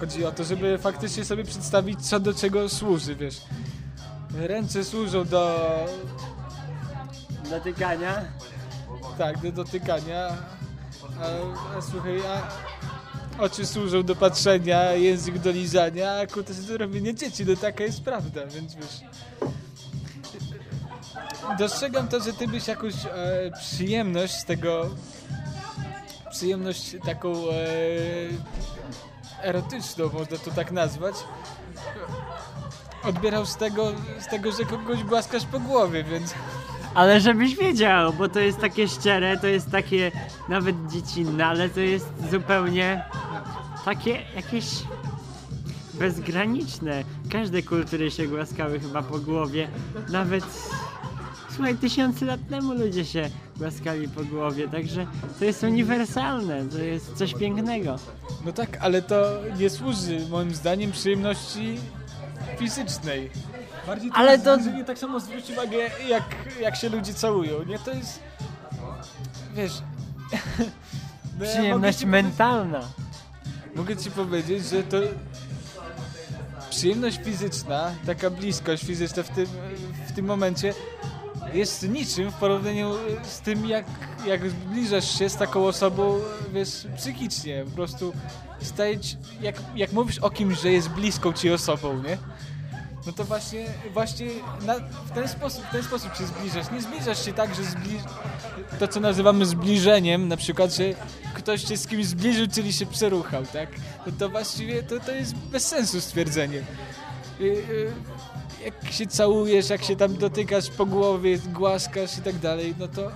chodzi 0.00 0.24
o 0.24 0.32
to, 0.32 0.44
żeby 0.44 0.78
faktycznie 0.78 1.24
sobie 1.24 1.44
przedstawić, 1.44 2.08
co 2.08 2.20
do 2.20 2.34
czego 2.34 2.68
służy, 2.68 3.16
wiesz. 3.16 3.40
Ręce 4.34 4.84
służą 4.84 5.24
do 5.24 5.58
Dotykania. 7.50 8.24
Tak, 9.18 9.38
do 9.38 9.52
dotykania. 9.52 10.28
A, 11.20 11.78
a 11.78 11.82
słuchaj, 11.82 12.20
a 12.26 13.42
oczy 13.42 13.66
służą 13.66 14.02
do 14.02 14.16
patrzenia, 14.16 14.92
język 14.92 15.38
do 15.38 15.50
lizania, 15.50 16.12
a 16.12 16.26
kutas 16.26 16.64
do 16.64 16.78
robienia 16.78 17.12
dzieci. 17.12 17.44
No 17.46 17.56
taka 17.56 17.84
jest 17.84 18.02
prawda, 18.02 18.46
więc 18.46 18.74
wiesz. 18.74 19.00
Dostrzegam 21.58 22.08
to, 22.08 22.20
że 22.20 22.32
ty 22.32 22.48
byś 22.48 22.68
jakąś 22.68 22.94
e, 22.94 23.50
przyjemność 23.60 24.34
z 24.34 24.44
tego. 24.44 24.90
Przyjemność 26.30 26.96
taką 27.04 27.32
e, 27.32 27.54
erotyczną, 29.42 30.10
można 30.12 30.36
to 30.36 30.50
tak 30.50 30.72
nazwać. 30.72 31.14
Odbierał 33.04 33.46
z 33.46 33.56
tego, 33.56 33.92
z 34.20 34.26
tego, 34.26 34.52
że 34.52 34.64
kogoś 34.64 35.04
głaskasz 35.04 35.44
po 35.44 35.60
głowie, 35.60 36.04
więc. 36.04 36.34
Ale 36.94 37.20
żebyś 37.20 37.56
wiedział, 37.56 38.12
bo 38.12 38.28
to 38.28 38.40
jest 38.40 38.60
takie 38.60 38.88
szczere, 38.88 39.36
to 39.36 39.46
jest 39.46 39.70
takie 39.70 40.12
nawet 40.48 40.76
dziecinne, 40.92 41.46
ale 41.46 41.68
to 41.68 41.80
jest 41.80 42.06
zupełnie 42.30 43.04
takie 43.84 44.22
jakieś 44.36 44.64
bezgraniczne. 45.94 47.04
Każde 47.30 47.62
kultury 47.62 48.10
się 48.10 48.26
głaskały 48.26 48.80
chyba 48.80 49.02
po 49.02 49.18
głowie. 49.18 49.68
Nawet, 50.08 50.44
słuchaj, 51.54 51.74
tysiące 51.76 52.24
lat 52.24 52.40
temu 52.50 52.74
ludzie 52.74 53.04
się 53.04 53.30
głaskali 53.56 54.08
po 54.08 54.24
głowie, 54.24 54.68
także 54.68 55.06
to 55.38 55.44
jest 55.44 55.62
uniwersalne, 55.62 56.64
to 56.68 56.78
jest 56.78 57.14
coś 57.16 57.34
pięknego. 57.34 57.96
No 58.44 58.52
tak, 58.52 58.78
ale 58.80 59.02
to 59.02 59.38
nie 59.58 59.70
służy 59.70 60.26
moim 60.30 60.54
zdaniem 60.54 60.92
przyjemności 60.92 61.78
fizycznej. 62.58 63.30
Bardziej 63.86 64.10
to 64.10 64.16
Ale 64.16 64.38
to- 64.38 64.56
nie 64.56 64.84
tak 64.84 64.98
samo 64.98 65.20
zwróć 65.20 65.50
uwagę, 65.50 65.78
jak, 66.08 66.24
jak 66.60 66.76
się 66.76 66.88
ludzie 66.88 67.14
całują. 67.14 67.62
Nie, 67.64 67.78
to 67.78 67.90
jest... 67.90 68.20
Wiesz... 69.54 69.72
no 71.38 71.44
ja 71.44 71.50
Przyjemność 71.52 72.04
mentalna. 72.04 72.78
powiedzieć- 72.80 73.76
Mogę 73.76 73.96
ci 73.96 74.10
powiedzieć, 74.10 74.64
że 74.66 74.82
to... 74.82 74.96
Przyjemność 76.70 77.20
fizyczna, 77.24 77.90
taka 78.06 78.30
bliskość 78.30 78.84
fizyczna 78.84 79.22
w 79.22 79.28
tym, 79.28 79.46
w 80.08 80.12
tym 80.12 80.26
momencie 80.26 80.74
jest 81.54 81.88
niczym 81.88 82.30
w 82.30 82.34
porównaniu 82.34 82.94
z 83.22 83.40
tym, 83.40 83.66
jak 83.66 83.84
jak 84.26 84.50
zbliżasz 84.50 85.18
się 85.18 85.28
z 85.28 85.36
taką 85.36 85.66
osobą, 85.66 86.18
wiesz, 86.52 86.86
psychicznie, 86.96 87.64
po 87.64 87.70
prostu 87.70 88.12
stajeć, 88.62 89.16
jak, 89.40 89.56
jak 89.76 89.92
mówisz 89.92 90.18
o 90.18 90.30
kimś, 90.30 90.60
że 90.60 90.72
jest 90.72 90.88
bliską 90.88 91.32
ci 91.32 91.50
osobą, 91.50 92.02
nie? 92.02 92.18
No 93.06 93.12
to 93.12 93.24
właśnie, 93.24 93.66
właśnie 93.92 94.26
na, 94.66 94.74
w, 95.04 95.10
ten 95.14 95.28
sposób, 95.28 95.64
w 95.64 95.70
ten 95.70 95.82
sposób 95.82 96.16
się 96.16 96.26
zbliżasz. 96.26 96.70
Nie 96.70 96.82
zbliżasz 96.82 97.24
się 97.24 97.32
tak, 97.32 97.54
że 97.54 97.64
zbliż... 97.64 98.02
to, 98.78 98.88
co 98.88 99.00
nazywamy 99.00 99.46
zbliżeniem, 99.46 100.28
na 100.28 100.36
przykład, 100.36 100.74
że 100.74 100.84
ktoś 101.34 101.68
się 101.68 101.76
z 101.76 101.86
kimś 101.86 102.06
zbliżył, 102.06 102.46
czyli 102.46 102.72
się 102.72 102.86
przeruchał, 102.86 103.46
tak? 103.52 103.68
No 104.06 104.12
to 104.18 104.28
właściwie 104.28 104.82
to, 104.82 105.00
to 105.00 105.12
jest 105.12 105.34
bez 105.34 105.68
sensu 105.68 106.00
stwierdzenie. 106.00 106.62
Y, 107.40 107.44
y, 107.44 107.92
jak 108.64 108.92
się 108.92 109.06
całujesz, 109.06 109.70
jak 109.70 109.84
się 109.84 109.96
tam 109.96 110.16
dotykasz 110.16 110.70
po 110.70 110.86
głowie, 110.86 111.38
głaskasz 111.38 112.18
i 112.18 112.22
tak 112.22 112.38
dalej, 112.38 112.74
no 112.78 112.88
to, 112.88 113.10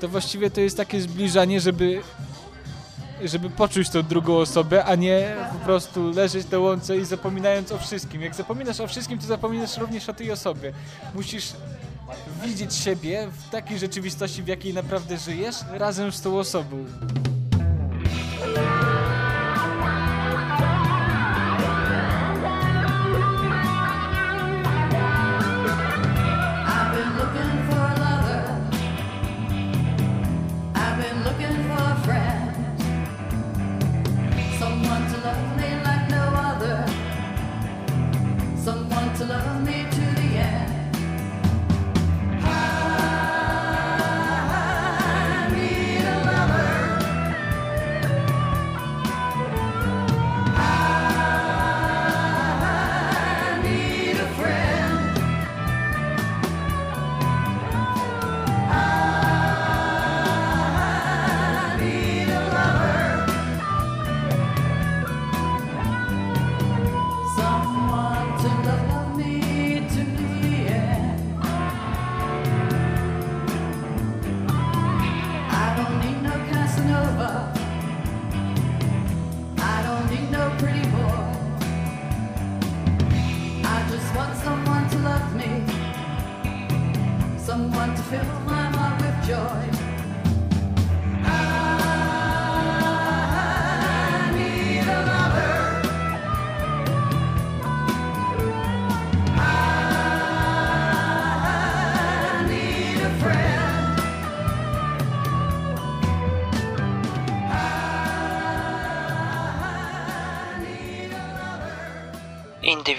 to 0.00 0.08
właściwie 0.08 0.50
to 0.50 0.60
jest 0.60 0.76
takie 0.76 1.00
zbliżanie, 1.00 1.60
żeby 1.60 2.02
żeby 3.24 3.50
poczuć 3.50 3.90
tą 3.90 4.02
drugą 4.02 4.36
osobę, 4.36 4.84
a 4.84 4.94
nie 4.94 5.36
po 5.52 5.58
prostu 5.58 6.10
leżeć 6.10 6.50
na 6.50 6.58
łące 6.58 6.96
i 6.96 7.04
zapominając 7.04 7.72
o 7.72 7.78
wszystkim. 7.78 8.22
Jak 8.22 8.34
zapominasz 8.34 8.80
o 8.80 8.86
wszystkim, 8.86 9.18
to 9.18 9.26
zapominasz 9.26 9.76
również 9.76 10.08
o 10.08 10.14
tej 10.14 10.32
osobie. 10.32 10.72
Musisz 11.14 11.52
widzieć 12.44 12.74
siebie 12.74 13.28
w 13.32 13.50
takiej 13.50 13.78
rzeczywistości, 13.78 14.42
w 14.42 14.46
jakiej 14.46 14.74
naprawdę 14.74 15.18
żyjesz, 15.18 15.56
razem 15.70 16.12
z 16.12 16.20
tą 16.20 16.38
osobą. 16.38 16.84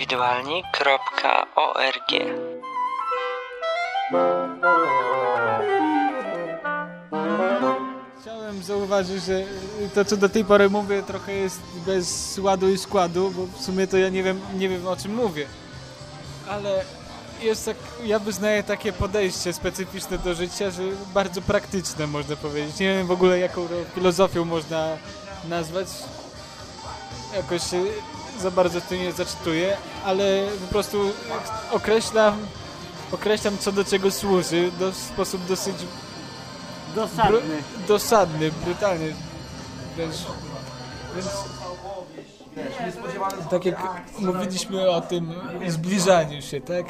indywidualni.org 0.10 2.10
Chciałem 8.22 8.64
zauważyć, 8.64 9.24
że 9.24 9.44
to 9.94 10.06
co 10.06 10.18
do 10.18 10.30
tej 10.30 10.46
pory 10.46 10.70
mówię 10.70 11.04
trochę 11.04 11.34
jest 11.34 11.62
bez 11.86 12.38
ładu 12.38 12.70
i 12.70 12.78
składu, 12.78 13.32
bo 13.32 13.46
w 13.46 13.62
sumie 13.62 13.88
to 13.88 13.98
ja 13.98 14.10
nie 14.10 14.24
wiem, 14.24 14.42
nie 14.58 14.70
wiem 14.70 14.88
o 14.88 14.96
czym 14.96 15.16
mówię. 15.16 15.46
Ale 16.50 16.86
jest 17.42 17.66
tak, 17.66 17.78
ja 18.04 18.20
wyznaję 18.20 18.64
takie 18.64 18.94
podejście 18.94 19.54
specyficzne 19.54 20.18
do 20.18 20.34
życia, 20.34 20.72
że 20.72 20.84
bardzo 21.14 21.42
praktyczne 21.42 22.08
można 22.08 22.36
powiedzieć. 22.36 22.80
Nie 22.80 22.94
wiem 22.94 23.08
w 23.08 23.12
ogóle 23.12 23.40
jaką 23.40 23.68
filozofią 23.96 24.46
można 24.46 24.98
nazwać. 25.50 25.88
Jakoś 27.36 27.62
za 28.42 28.52
bardzo 28.52 28.82
tu 28.82 28.96
nie 28.96 29.12
zaczytuję, 29.12 29.78
ale 30.06 30.48
po 30.62 30.68
prostu 30.68 30.98
określam, 31.72 32.38
określam 33.12 33.58
co 33.58 33.72
do 33.72 33.84
czego 33.86 34.12
służy 34.12 34.72
w 34.92 34.96
sposób 34.96 35.46
dosyć 35.46 35.76
Dosadny. 36.96 37.38
Bru- 37.38 37.88
dosadny, 37.88 38.52
brutalny. 38.66 39.14
Wręcz, 39.96 40.16
tak 43.50 43.66
jak 43.66 43.80
mówiliśmy 44.20 44.90
o 44.90 45.02
tym 45.02 45.34
zbliżaniu 45.68 46.42
się, 46.42 46.62
tak? 46.62 46.86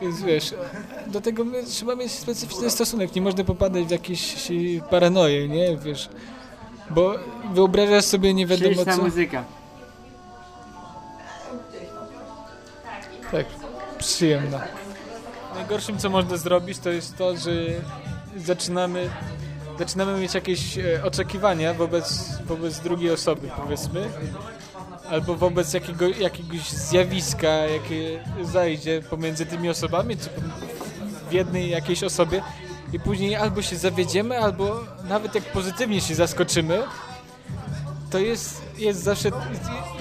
Więc 0.00 0.22
wiesz, 0.22 0.54
do 1.06 1.20
tego 1.20 1.44
trzeba 1.68 1.94
mieć 1.96 2.12
specyficzny 2.12 2.70
stosunek. 2.70 3.14
Nie 3.14 3.22
można 3.22 3.44
popadać 3.44 3.84
w 3.84 3.90
jakieś 3.90 4.36
paranoje, 4.90 5.48
nie? 5.48 5.76
Wiesz, 5.76 6.08
bo 6.90 7.14
wyobrażasz 7.52 8.04
sobie 8.04 8.34
nie 8.34 8.46
wiadomo 8.46 8.84
co. 8.96 9.02
muzyka. 9.02 9.44
Tak, 13.32 13.46
przyjemna. 13.98 14.60
Najgorszym, 15.54 15.98
co 15.98 16.10
można 16.10 16.36
zrobić, 16.36 16.78
to 16.78 16.90
jest 16.90 17.16
to, 17.16 17.36
że 17.36 17.50
zaczynamy, 18.36 19.10
zaczynamy 19.78 20.20
mieć 20.20 20.34
jakieś 20.34 20.78
e, 20.78 21.04
oczekiwania 21.04 21.74
wobec, 21.74 22.28
wobec 22.46 22.80
drugiej 22.80 23.10
osoby, 23.10 23.48
powiedzmy, 23.56 24.10
albo 25.10 25.34
wobec 25.34 25.72
jakiego, 25.72 26.08
jakiegoś 26.08 26.70
zjawiska, 26.70 27.48
jakie 27.48 28.24
zajdzie 28.42 29.02
pomiędzy 29.10 29.46
tymi 29.46 29.68
osobami, 29.68 30.16
czy 30.16 30.28
w 31.30 31.32
jednej 31.32 31.70
jakiejś 31.70 32.04
osobie 32.04 32.42
i 32.92 33.00
później 33.00 33.36
albo 33.36 33.62
się 33.62 33.76
zawiedziemy, 33.76 34.38
albo 34.38 34.80
nawet 35.08 35.34
jak 35.34 35.44
pozytywnie 35.44 36.00
się 36.00 36.14
zaskoczymy, 36.14 36.82
to 38.12 38.18
jest, 38.18 38.62
jest 38.78 39.02
zawsze, 39.02 39.30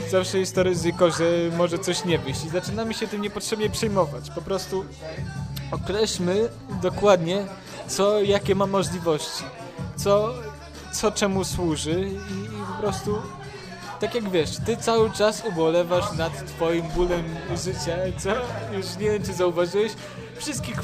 zawsze 0.10 0.40
jest 0.40 0.56
to 0.56 0.64
ryzyko, 0.64 1.12
że 1.12 1.26
może 1.58 1.80
coś 1.80 2.06
nie 2.06 2.20
wyjść 2.20 2.46
i 2.46 2.50
zaczynamy 2.50 2.94
się 2.94 3.08
tym 3.08 3.22
niepotrzebnie 3.22 3.70
przejmować. 3.70 4.30
Po 4.30 4.42
prostu 4.42 4.86
określmy 5.72 6.50
dokładnie, 6.82 7.46
co, 7.88 8.22
jakie 8.22 8.56
ma 8.56 8.68
możliwości, 8.68 9.44
co, 9.96 10.34
co 10.94 11.12
czemu 11.12 11.44
służy 11.44 12.10
i, 12.10 12.44
i 12.44 12.66
po 12.76 12.82
prostu 12.82 13.18
tak 14.00 14.16
jak 14.16 14.30
wiesz, 14.30 14.50
ty 14.66 14.78
cały 14.78 15.12
czas 15.12 15.44
ubolewasz 15.46 16.14
nad 16.18 16.46
twoim 16.48 16.88
bólem 16.96 17.24
życia, 17.64 17.98
co 18.18 18.30
już 18.78 18.86
nie 19.00 19.12
wiem 19.12 19.24
czy 19.24 19.34
zauważyłeś, 19.34 19.92
wszystkich 20.38 20.80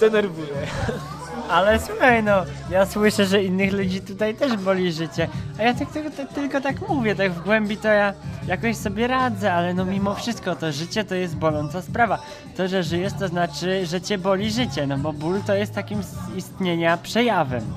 denerwuje. 0.00 0.56
Ale 1.50 1.80
słuchaj, 1.80 2.22
no, 2.22 2.44
ja 2.70 2.86
słyszę, 2.86 3.26
że 3.26 3.42
innych 3.42 3.72
ludzi 3.72 4.00
tutaj 4.00 4.34
też 4.34 4.56
boli 4.56 4.92
życie. 4.92 5.28
A 5.58 5.62
ja 5.62 5.74
tak, 5.74 5.92
tylko, 5.92 6.10
tak, 6.10 6.32
tylko 6.32 6.60
tak 6.60 6.88
mówię, 6.88 7.14
tak 7.14 7.32
w 7.32 7.44
głębi 7.44 7.76
to 7.76 7.88
ja 7.88 8.12
jakoś 8.46 8.76
sobie 8.76 9.06
radzę, 9.06 9.52
ale 9.52 9.74
no 9.74 9.84
mimo 9.84 10.14
wszystko 10.14 10.56
to 10.56 10.72
życie 10.72 11.04
to 11.04 11.14
jest 11.14 11.36
boląca 11.36 11.82
sprawa. 11.82 12.18
To, 12.56 12.68
że 12.68 12.82
żyjesz, 12.82 13.12
to 13.18 13.28
znaczy, 13.28 13.86
że 13.86 14.00
cię 14.00 14.18
boli 14.18 14.50
życie, 14.50 14.86
no 14.86 14.98
bo 14.98 15.12
ból 15.12 15.42
to 15.46 15.54
jest 15.54 15.74
takim 15.74 16.02
z 16.02 16.36
istnienia 16.36 16.96
przejawem. 16.96 17.74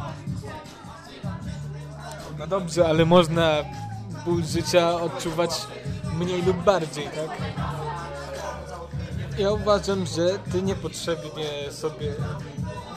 No 2.40 2.48
dobrze, 2.48 2.88
ale 2.88 3.06
można 3.06 3.52
ból 4.26 4.44
życia 4.44 4.94
odczuwać 4.94 5.52
mniej 6.14 6.42
lub 6.42 6.64
bardziej, 6.64 7.04
tak? 7.04 7.38
Ja 9.38 9.52
uważam, 9.52 10.06
że 10.06 10.40
ty 10.52 10.62
niepotrzebnie 10.62 11.72
sobie, 11.72 12.14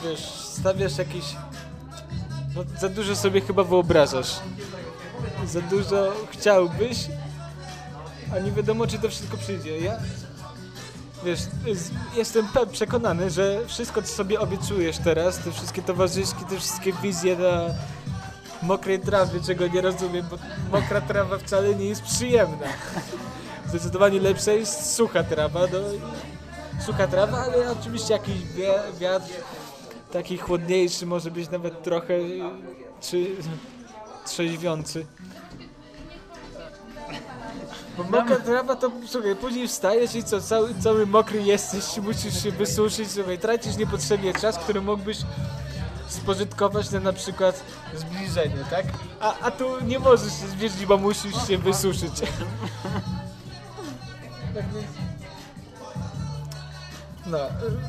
wiesz, 0.04 0.20
stawiasz 0.30 0.98
jakieś... 0.98 1.24
No, 2.56 2.62
za 2.80 2.88
dużo 2.88 3.16
sobie 3.16 3.40
chyba 3.40 3.64
wyobrażasz. 3.64 4.38
Za 5.46 5.60
dużo 5.60 6.12
chciałbyś, 6.30 6.98
a 8.36 8.38
nie 8.38 8.52
wiadomo, 8.52 8.86
czy 8.86 8.98
to 8.98 9.08
wszystko 9.08 9.36
przyjdzie. 9.36 9.78
Ja, 9.78 9.96
wiesz, 11.24 11.40
jestem 12.14 12.46
przekonany, 12.72 13.30
że 13.30 13.60
wszystko, 13.66 14.02
co 14.02 14.08
sobie 14.08 14.40
obiecujesz 14.40 14.98
teraz, 14.98 15.38
te 15.38 15.52
wszystkie 15.52 15.82
towarzyszki, 15.82 16.44
te 16.44 16.56
wszystkie 16.58 16.92
wizje 16.92 17.36
na 17.36 17.60
mokrej 18.62 19.00
trawie, 19.00 19.40
czego 19.40 19.66
nie 19.68 19.80
rozumiem, 19.80 20.26
bo 20.30 20.38
mokra 20.80 21.00
trawa 21.00 21.38
wcale 21.38 21.74
nie 21.74 21.84
jest 21.84 22.02
przyjemna. 22.02 22.66
Zdecydowanie 23.68 24.20
lepsza 24.20 24.52
jest 24.52 24.94
sucha 24.94 25.24
trawa, 25.24 25.60
no 25.60 25.78
sucha 26.86 27.06
trawa, 27.06 27.38
ale 27.38 27.72
oczywiście 27.72 28.12
jakiś 28.12 28.34
wi- 28.34 28.98
wiatr 29.00 29.30
taki 30.12 30.38
chłodniejszy, 30.38 31.06
może 31.06 31.30
być 31.30 31.50
nawet 31.50 31.82
trochę 31.82 32.14
czy 33.00 33.26
trzeźwiący. 34.26 35.06
Bo 37.96 38.04
mokra 38.04 38.36
trawa 38.36 38.76
to, 38.76 38.90
słuchaj, 39.06 39.36
później 39.36 39.68
wstajesz 39.68 40.14
i 40.14 40.24
co, 40.24 40.40
cały, 40.40 40.74
cały 40.74 41.06
mokry 41.06 41.42
jesteś, 41.42 41.98
musisz 41.98 42.42
się 42.42 42.50
wysuszyć, 42.52 43.10
słuchaj, 43.10 43.38
tracisz 43.38 43.76
niepotrzebnie 43.76 44.34
czas, 44.34 44.58
który 44.58 44.80
mógłbyś 44.80 45.18
spożytkować 46.08 46.90
na 46.90 47.00
na 47.00 47.12
przykład 47.12 47.64
zbliżenie, 47.94 48.64
tak? 48.70 48.86
A, 49.20 49.38
a 49.38 49.50
tu 49.50 49.84
nie 49.84 49.98
możesz 49.98 50.32
się 50.40 50.48
zbliżyć, 50.48 50.86
bo 50.86 50.96
musisz 50.98 51.48
się 51.48 51.58
wysuszyć. 51.58 52.20
Tak 54.54 54.64
więc- 54.74 55.11
No, 57.26 57.38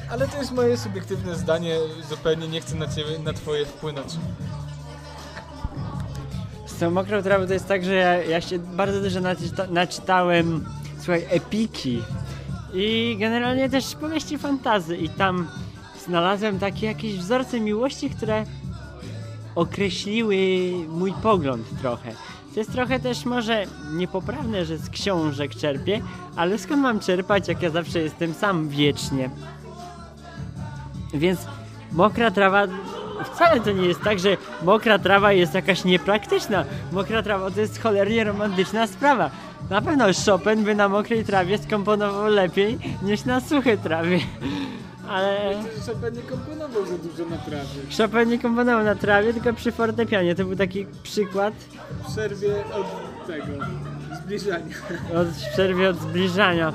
ale 0.09 0.27
to 0.27 0.37
jest 0.37 0.51
moje 0.51 0.77
subiektywne 0.77 1.35
zdanie, 1.35 1.77
zupełnie 2.09 2.47
nie 2.47 2.61
chcę 2.61 2.75
na 2.75 2.87
ciebie, 2.87 3.19
na 3.19 3.33
twoje 3.33 3.65
wpłynąć. 3.65 4.13
Z 6.65 6.79
tą 6.79 6.91
mokrą 6.91 7.23
trawą 7.23 7.47
to 7.47 7.53
jest 7.53 7.67
tak, 7.67 7.85
że 7.85 7.93
ja, 7.93 8.23
ja 8.23 8.41
się 8.41 8.59
bardzo 8.59 9.01
dużo 9.01 9.21
naczyta, 9.21 9.67
naczytałem, 9.67 10.65
słuchaj, 10.97 11.25
epiki 11.29 12.01
i 12.73 13.17
generalnie 13.19 13.69
też 13.69 13.95
powieści 13.95 14.37
fantazy 14.37 14.97
i 14.97 15.09
tam 15.09 15.47
znalazłem 16.05 16.59
takie 16.59 16.87
jakieś 16.87 17.17
wzorce 17.17 17.59
miłości, 17.59 18.09
które 18.09 18.45
określiły 19.55 20.37
mój 20.87 21.13
pogląd 21.13 21.79
trochę. 21.81 22.11
To 22.53 22.59
jest 22.59 22.71
trochę 22.71 22.99
też 22.99 23.25
może 23.25 23.65
niepoprawne, 23.93 24.65
że 24.65 24.77
z 24.77 24.89
książek 24.89 25.55
czerpię, 25.55 26.01
ale 26.35 26.57
skąd 26.57 26.81
mam 26.81 26.99
czerpać, 26.99 27.47
jak 27.47 27.61
ja 27.61 27.69
zawsze 27.69 27.99
jestem 27.99 28.33
sam 28.33 28.69
wiecznie. 28.69 29.29
Więc 31.13 31.39
mokra 31.91 32.31
trawa 32.31 32.67
wcale 33.33 33.61
to 33.61 33.71
nie 33.71 33.85
jest 33.87 34.01
tak, 34.01 34.19
że 34.19 34.37
mokra 34.63 34.99
trawa 34.99 35.31
jest 35.31 35.53
jakaś 35.53 35.83
niepraktyczna. 35.83 36.65
Mokra 36.91 37.23
trawa 37.23 37.51
to 37.51 37.59
jest 37.59 37.81
cholernie 37.81 38.23
romantyczna 38.23 38.87
sprawa. 38.87 39.29
Na 39.69 39.81
pewno 39.81 40.05
Chopin 40.25 40.63
by 40.63 40.75
na 40.75 40.89
mokrej 40.89 41.25
trawie 41.25 41.57
skomponował 41.57 42.27
lepiej 42.27 42.77
niż 43.01 43.25
na 43.25 43.41
suchej 43.41 43.77
trawie. 43.77 44.19
Ale 45.09 45.55
Chopin 45.85 46.15
nie 46.15 46.21
komponował 46.21 46.85
za 46.85 46.97
dużo 46.97 47.25
na 47.29 47.37
trawie. 47.37 47.67
Chopin 47.97 48.29
nie 48.29 48.39
komponował 48.39 48.83
na 48.85 48.95
trawie, 48.95 49.33
tylko 49.33 49.53
przy 49.53 49.71
fortepianie. 49.71 50.35
To 50.35 50.45
był 50.45 50.55
taki 50.55 50.85
przykład 51.03 51.53
W 52.03 52.11
przerwie 52.11 52.55
od 52.65 53.27
tego 53.27 53.65
zbliżania. 54.23 54.75
od 55.15 55.27
w 55.27 55.49
przerwie 55.53 55.89
od 55.89 55.99
zbliżania. 55.99 56.73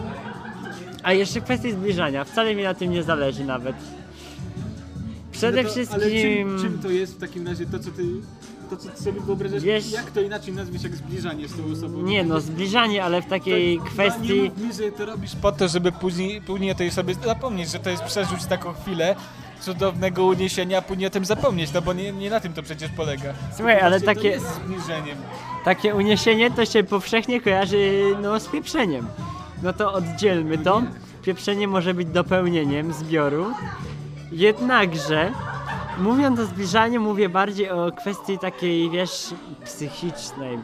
A 1.03 1.13
jeszcze 1.13 1.41
kwestii 1.41 1.73
zbliżania. 1.73 2.25
Wcale 2.25 2.55
mi 2.55 2.63
na 2.63 2.75
tym 2.75 2.91
nie 2.91 3.03
zależy 3.03 3.45
nawet. 3.45 3.77
Przede 5.33 5.63
No 5.63 5.69
to- 5.69 5.75
wszystkim... 5.75 6.01
Ale 6.03 6.11
czym, 6.11 6.59
czym 6.71 6.79
to 6.83 6.91
jest 6.91 7.15
w 7.17 7.21
takim 7.21 7.47
razie 7.49 7.67
to, 7.67 7.79
co 7.79 7.91
ty, 7.91 8.03
to, 8.71 8.77
co 8.77 8.89
ty 8.89 9.03
sobie 9.03 9.21
wyobrażasz? 9.21 9.63
Wiesz- 9.63 9.93
Jak 9.93 10.11
to 10.11 10.21
inaczej 10.21 10.55
nazwać 10.55 10.83
jak 10.83 10.97
zbliżanie 10.97 11.49
z 11.49 11.57
tą 11.57 11.73
osobą? 11.73 12.03
Nie 12.03 12.25
no, 12.25 12.41
zbliżanie, 12.41 13.05
ale 13.05 13.23
w 13.23 13.27
takiej 13.27 13.79
Nie 13.79 13.85
kwestii... 13.85 14.43
mów 14.43 14.59
mi, 14.59 14.73
że 14.73 14.93
to 14.93 15.07
robisz 15.07 15.37
Po 15.37 15.53
to, 15.53 15.69
żeby 15.69 15.93
później, 15.93 16.41
później 16.41 16.71
o 16.71 16.75
tej 16.75 16.91
sobie 16.91 17.15
zapomnieć, 17.15 17.71
że 17.71 17.79
to 17.79 17.91
jest 17.91 18.03
przeżyć 18.03 18.47
taką 18.47 18.73
chwilę 18.73 19.17
cudownego 19.61 20.25
uniesienia, 20.25 20.79
a 20.79 20.83
później 20.83 21.07
o 21.07 21.11
tym 21.11 21.25
zapomnieć, 21.25 21.73
no 21.73 21.83
bo 21.83 21.93
nie, 21.93 22.13
nie 22.13 22.31
na 22.31 22.41
tym 22.41 22.53
to 22.53 22.63
przecież 22.63 22.91
polega. 22.91 23.35
Słuchaj, 23.57 23.81
ale 23.81 24.01
to 24.01 24.07
takie... 24.07 24.29
jest 24.29 24.55
zbliżeniem. 24.55 25.19
Takie 25.65 25.95
uniesienie 25.95 26.51
to 26.51 26.67
się 26.67 26.85
powszechnie 26.85 27.41
kojarzy 27.41 28.03
no, 28.23 28.41
z 28.41 28.49
pieprzeniem. 28.49 29.07
No 29.63 29.73
to 29.73 29.93
oddzielmy 29.93 30.59
to. 30.59 30.83
Pieprzenie 31.23 31.69
może 31.69 31.95
być 31.95 32.09
dopełnieniem 32.09 32.93
zbioru. 32.93 33.47
Jednakże, 34.33 35.33
mówiąc 36.01 36.41
o 36.41 36.45
zbliżaniu, 36.45 37.01
mówię 37.01 37.29
bardziej 37.29 37.71
o 37.71 37.93
kwestii 37.93 38.39
takiej, 38.39 38.91
wiesz, 38.91 39.35
psychicznej. 39.65 40.59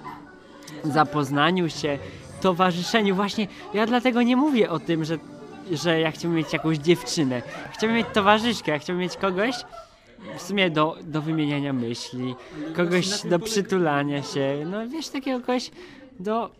Zapoznaniu 0.84 1.70
się, 1.70 1.98
towarzyszeniu. 2.40 3.14
Właśnie 3.14 3.46
ja 3.74 3.86
dlatego 3.86 4.22
nie 4.22 4.36
mówię 4.36 4.70
o 4.70 4.78
tym, 4.78 5.04
że, 5.04 5.18
że 5.72 6.00
ja 6.00 6.10
chciałbym 6.10 6.38
mieć 6.38 6.52
jakąś 6.52 6.78
dziewczynę. 6.78 7.42
Chciałbym 7.72 7.96
mieć 7.96 8.06
towarzyszkę, 8.12 8.78
chciałbym 8.78 9.00
mieć 9.00 9.16
kogoś, 9.16 9.54
w 10.36 10.42
sumie 10.42 10.70
do, 10.70 10.96
do 11.02 11.22
wymieniania 11.22 11.72
myśli, 11.72 12.34
kogoś 12.76 13.22
do 13.22 13.38
przytulania 13.38 14.22
się, 14.22 14.64
no 14.66 14.88
wiesz, 14.88 15.08
takiego 15.08 15.40
kogoś 15.40 15.70
do 16.20 16.50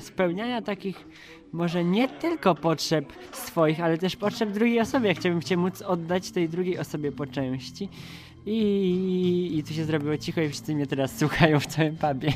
spełniania 0.00 0.62
takich 0.62 1.06
może 1.52 1.84
nie 1.84 2.08
tylko 2.08 2.54
potrzeb 2.54 3.04
swoich, 3.32 3.80
ale 3.80 3.98
też 3.98 4.16
potrzeb 4.16 4.50
drugiej 4.50 4.80
osoby. 4.80 5.08
Ja 5.08 5.14
chciałbym 5.14 5.42
cię 5.42 5.56
móc 5.56 5.82
oddać 5.82 6.30
tej 6.30 6.48
drugiej 6.48 6.78
osobie 6.78 7.12
po 7.12 7.26
części. 7.26 7.88
I, 8.46 9.50
I 9.58 9.64
tu 9.64 9.74
się 9.74 9.84
zrobiło 9.84 10.18
cicho 10.18 10.40
i 10.40 10.48
wszyscy 10.48 10.74
mnie 10.74 10.86
teraz 10.86 11.18
słuchają 11.18 11.60
w 11.60 11.66
całym 11.66 11.96
pubie. 11.96 12.32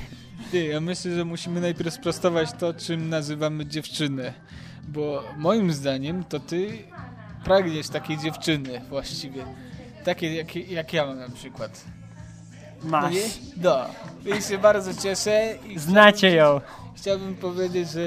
Ty, 0.51 0.65
ja 0.65 0.81
myślę, 0.81 1.15
że 1.15 1.25
musimy 1.25 1.61
najpierw 1.61 1.95
sprostować 1.95 2.53
to, 2.53 2.75
czym 2.75 3.09
nazywamy 3.09 3.67
dziewczynę. 3.67 4.35
Bo 4.89 5.25
moim 5.37 5.73
zdaniem 5.73 6.25
to 6.25 6.41
ty 6.41 6.79
pragniesz 7.45 7.89
takiej 7.89 8.19
dziewczyny 8.19 8.81
właściwie. 8.89 9.45
Takiej 10.05 10.37
jak, 10.37 10.57
jak 10.57 10.93
ja 10.93 11.07
mam 11.07 11.19
na 11.19 11.29
przykład. 11.29 11.85
No 12.85 12.91
Masz. 12.91 13.15
nie? 13.15 13.21
No. 13.57 13.87
I 14.39 14.43
się 14.43 14.59
bardzo 14.59 14.95
cieszę 15.03 15.55
i 15.69 15.79
Znacie 15.79 16.31
ją. 16.35 16.61
chciałbym 16.97 17.35
powiedzieć, 17.37 17.91
że 17.91 18.01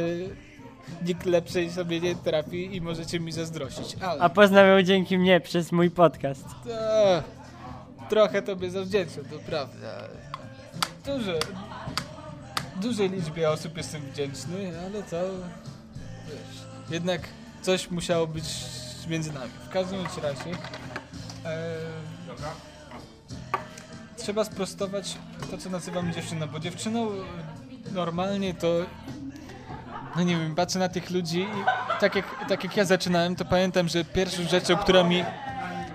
nikt 1.06 1.26
lepszej 1.26 1.72
sobie 1.72 2.00
nie 2.02 2.16
trafi 2.16 2.76
i 2.76 2.82
możecie 2.82 3.20
mi 3.20 3.32
zazdrościć. 3.32 3.96
Ale 4.02 4.22
A 4.22 4.30
poznał 4.30 4.66
ją 4.68 4.84
dzięki 4.84 5.18
mnie 5.18 5.40
przez 5.42 5.72
mój 5.72 5.92
podcast. 5.92 6.46
to, 6.64 7.24
trochę 8.10 8.42
tobie 8.42 8.70
zawdzięczam, 8.72 9.26
to 9.26 9.40
prawda. 9.40 10.04
Dużo, 11.06 11.32
dużej 12.82 13.10
liczbie 13.10 13.50
osób 13.50 13.78
jestem 13.78 14.02
wdzięczny, 14.02 14.72
ale 14.86 15.04
to 15.04 15.18
wiesz, 16.28 16.64
jednak 16.90 17.22
coś 17.62 17.92
musiało 17.92 18.28
być 18.28 18.46
między 19.08 19.34
nami. 19.34 19.52
W 19.66 19.70
każdym 19.70 20.00
razie 20.24 20.50
e, 21.46 21.76
trzeba 24.28 24.44
sprostować 24.44 25.18
to, 25.52 25.58
co 25.58 25.70
nazywam 25.70 26.14
dziewczyną, 26.14 26.48
bo 26.48 26.60
dziewczyną 26.60 27.12
e, 27.12 27.92
normalnie 27.92 28.54
to 28.54 28.68
no 30.16 30.24
nie 30.24 30.38
wiem, 30.38 30.56
patrzę 30.56 30.80
na 30.80 30.90
tych 30.90 31.10
ludzi 31.10 31.42
i 31.42 32.00
tak 32.00 32.16
jak, 32.16 32.26
tak 32.50 32.64
jak 32.64 32.78
ja 32.78 32.86
zaczynałem, 32.86 33.36
to 33.36 33.46
pamiętam, 33.46 33.88
że 33.88 34.06
pierwszą 34.06 34.44
rzeczą, 34.44 34.78
która 34.78 35.04
mi 35.04 35.24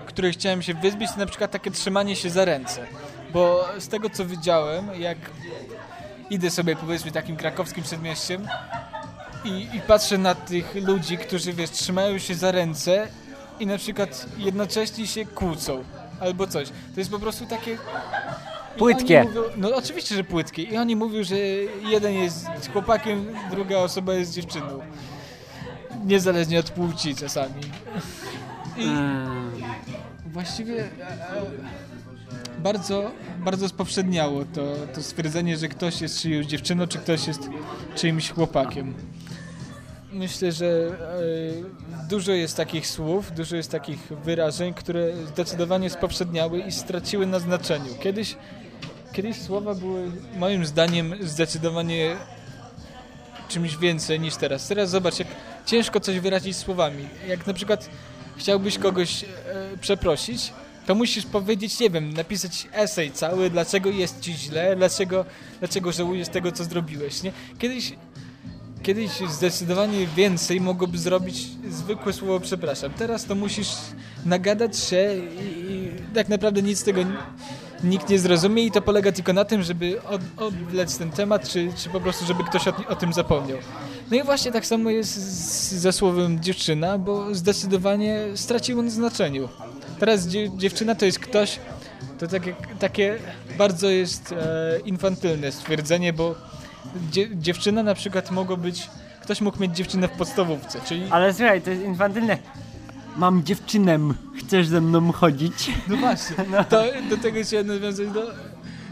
której 0.05 0.33
chciałem 0.33 0.61
się 0.61 0.73
wyzbyć, 0.73 1.11
to 1.11 1.17
na 1.17 1.25
przykład 1.25 1.51
takie 1.51 1.71
trzymanie 1.71 2.15
się 2.15 2.29
za 2.29 2.45
ręce. 2.45 2.87
Bo 3.33 3.65
z 3.79 3.87
tego 3.87 4.09
co 4.09 4.25
widziałem, 4.25 5.01
jak 5.01 5.17
idę 6.29 6.49
sobie 6.49 6.75
powiedzmy 6.75 7.11
takim 7.11 7.35
krakowskim 7.35 7.83
przedmieściem 7.83 8.47
i, 9.43 9.67
i 9.73 9.81
patrzę 9.87 10.17
na 10.17 10.35
tych 10.35 10.75
ludzi, 10.75 11.17
którzy 11.17 11.53
wiesz, 11.53 11.69
trzymają 11.69 12.17
się 12.17 12.35
za 12.35 12.51
ręce 12.51 13.07
i 13.59 13.65
na 13.65 13.77
przykład 13.77 14.25
jednocześnie 14.37 15.07
się 15.07 15.25
kłócą 15.25 15.83
albo 16.23 16.47
coś. 16.47 16.69
To 16.69 16.99
jest 16.99 17.11
po 17.11 17.19
prostu 17.19 17.45
takie... 17.45 17.77
Płytkie. 18.77 19.23
Mówią, 19.23 19.41
no 19.57 19.75
oczywiście, 19.75 20.15
że 20.15 20.23
płytkie. 20.23 20.63
I 20.63 20.77
oni 20.77 20.95
mówią, 20.95 21.23
że 21.23 21.35
jeden 21.89 22.13
jest 22.13 22.47
chłopakiem, 22.73 23.25
druga 23.51 23.77
osoba 23.77 24.13
jest 24.13 24.33
dziewczyną. 24.33 24.79
Niezależnie 26.05 26.59
od 26.59 26.69
płci 26.69 27.15
czasami. 27.15 27.61
I, 28.77 28.87
Właściwie 30.33 30.79
e, 30.79 30.85
e, 30.85 31.45
bardzo, 32.59 33.11
bardzo 33.39 33.69
spowszedniało 33.69 34.45
to, 34.45 34.75
to 34.93 35.03
stwierdzenie, 35.03 35.57
że 35.57 35.67
ktoś 35.67 36.01
jest 36.01 36.21
czyjąś 36.21 36.45
dziewczyną, 36.45 36.87
czy 36.87 36.97
ktoś 36.97 37.27
jest 37.27 37.49
czyimś 37.95 38.31
chłopakiem. 38.31 38.93
Myślę, 40.13 40.51
że 40.51 40.65
e, 40.65 42.07
dużo 42.09 42.31
jest 42.31 42.57
takich 42.57 42.87
słów, 42.87 43.31
dużo 43.31 43.55
jest 43.55 43.71
takich 43.71 43.99
wyrażeń, 44.23 44.73
które 44.73 45.15
zdecydowanie 45.27 45.89
spowszedniały 45.89 46.59
i 46.59 46.71
straciły 46.71 47.25
na 47.25 47.39
znaczeniu. 47.39 47.95
Kiedyś, 47.99 48.35
kiedyś 49.13 49.41
słowa 49.41 49.75
były 49.75 50.11
moim 50.37 50.65
zdaniem 50.65 51.15
zdecydowanie 51.21 52.15
czymś 53.47 53.77
więcej 53.77 54.19
niż 54.19 54.35
teraz. 54.35 54.67
Teraz 54.67 54.89
zobacz, 54.89 55.19
jak 55.19 55.27
ciężko 55.65 55.99
coś 55.99 56.19
wyrazić 56.19 56.57
słowami. 56.57 57.07
Jak 57.27 57.47
na 57.47 57.53
przykład 57.53 57.89
chciałbyś 58.37 58.77
kogoś 58.77 59.23
e, 59.23 59.27
przeprosić, 59.81 60.53
to 60.85 60.95
musisz 60.95 61.25
powiedzieć, 61.25 61.79
nie 61.79 61.89
wiem, 61.89 62.13
napisać 62.13 62.67
esej 62.73 63.11
cały, 63.11 63.49
dlaczego 63.49 63.89
jest 63.89 64.21
ci 64.21 64.33
źle, 64.33 64.75
dlaczego, 64.75 65.25
dlaczego 65.59 65.91
żałujesz 65.91 66.27
tego, 66.29 66.51
co 66.51 66.63
zrobiłeś, 66.63 67.23
nie? 67.23 67.31
Kiedyś 67.59 67.93
kiedyś 68.83 69.11
zdecydowanie 69.29 70.07
więcej 70.07 70.61
mogłoby 70.61 70.97
zrobić 70.97 71.47
zwykłe 71.69 72.13
słowo 72.13 72.39
przepraszam. 72.39 72.91
Teraz 72.93 73.25
to 73.25 73.35
musisz 73.35 73.69
nagadać 74.25 74.79
się 74.79 75.09
i, 75.41 75.71
i 75.71 75.91
tak 76.13 76.29
naprawdę 76.29 76.61
nic 76.61 76.79
z 76.79 76.83
tego 76.83 77.01
n- 77.01 77.17
nikt 77.83 78.09
nie 78.09 78.19
zrozumie 78.19 78.65
i 78.65 78.71
to 78.71 78.81
polega 78.81 79.11
tylko 79.11 79.33
na 79.33 79.45
tym, 79.45 79.63
żeby 79.63 80.01
od, 80.03 80.21
odlec 80.37 80.97
ten 80.97 81.11
temat, 81.11 81.49
czy, 81.49 81.73
czy 81.77 81.89
po 81.89 81.99
prostu, 81.99 82.25
żeby 82.25 82.43
ktoś 82.43 82.67
o, 82.67 82.73
o 82.89 82.95
tym 82.95 83.13
zapomniał. 83.13 83.57
No 84.11 84.17
i 84.17 84.23
właśnie 84.23 84.51
tak 84.51 84.65
samo 84.65 84.89
jest 84.89 85.11
z, 85.13 85.73
ze 85.73 85.91
słowem 85.91 86.39
dziewczyna, 86.39 86.97
bo 86.97 87.35
zdecydowanie 87.35 88.19
straciło 88.35 88.81
na 88.81 88.89
znaczeniu. 88.89 89.49
Teraz 89.99 90.27
dzie, 90.27 90.57
dziewczyna 90.57 90.95
to 90.95 91.05
jest 91.05 91.19
ktoś, 91.19 91.59
to 92.19 92.27
takie, 92.27 92.55
takie 92.79 93.19
bardzo 93.57 93.89
jest 93.89 94.31
e, 94.31 94.79
infantylne 94.85 95.51
stwierdzenie, 95.51 96.13
bo 96.13 96.35
dzie, 97.11 97.29
dziewczyna 97.35 97.83
na 97.83 97.95
przykład 97.95 98.31
mogło 98.31 98.57
być, 98.57 98.89
ktoś 99.21 99.41
mógł 99.41 99.59
mieć 99.61 99.75
dziewczynę 99.75 100.07
w 100.07 100.11
podstawówce, 100.11 100.79
czyli 100.85 101.05
Ale 101.09 101.33
słuchaj, 101.33 101.61
to 101.61 101.69
jest 101.69 101.83
infantylne. 101.83 102.37
Mam 103.17 103.43
dziewczynę, 103.43 103.99
chcesz 104.37 104.67
ze 104.67 104.81
mną 104.81 105.11
chodzić? 105.11 105.71
No 105.87 105.97
właśnie, 105.97 106.35
to, 106.69 106.83
do 107.09 107.17
tego 107.17 107.43
się 107.43 107.63
nawiązać 107.63 108.07
do... 108.07 108.21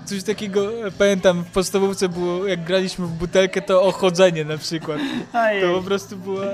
Coś 0.05 0.23
takiego, 0.23 0.71
pamiętam, 0.97 1.43
w 1.43 1.51
podstawówce 1.51 2.09
było, 2.09 2.47
jak 2.47 2.63
graliśmy 2.63 3.05
w 3.07 3.11
butelkę, 3.11 3.61
to 3.61 3.83
ochodzenie 3.83 4.45
na 4.45 4.57
przykład. 4.57 4.99
To 5.61 5.73
po 5.73 5.81
prostu 5.81 6.17
była, 6.17 6.45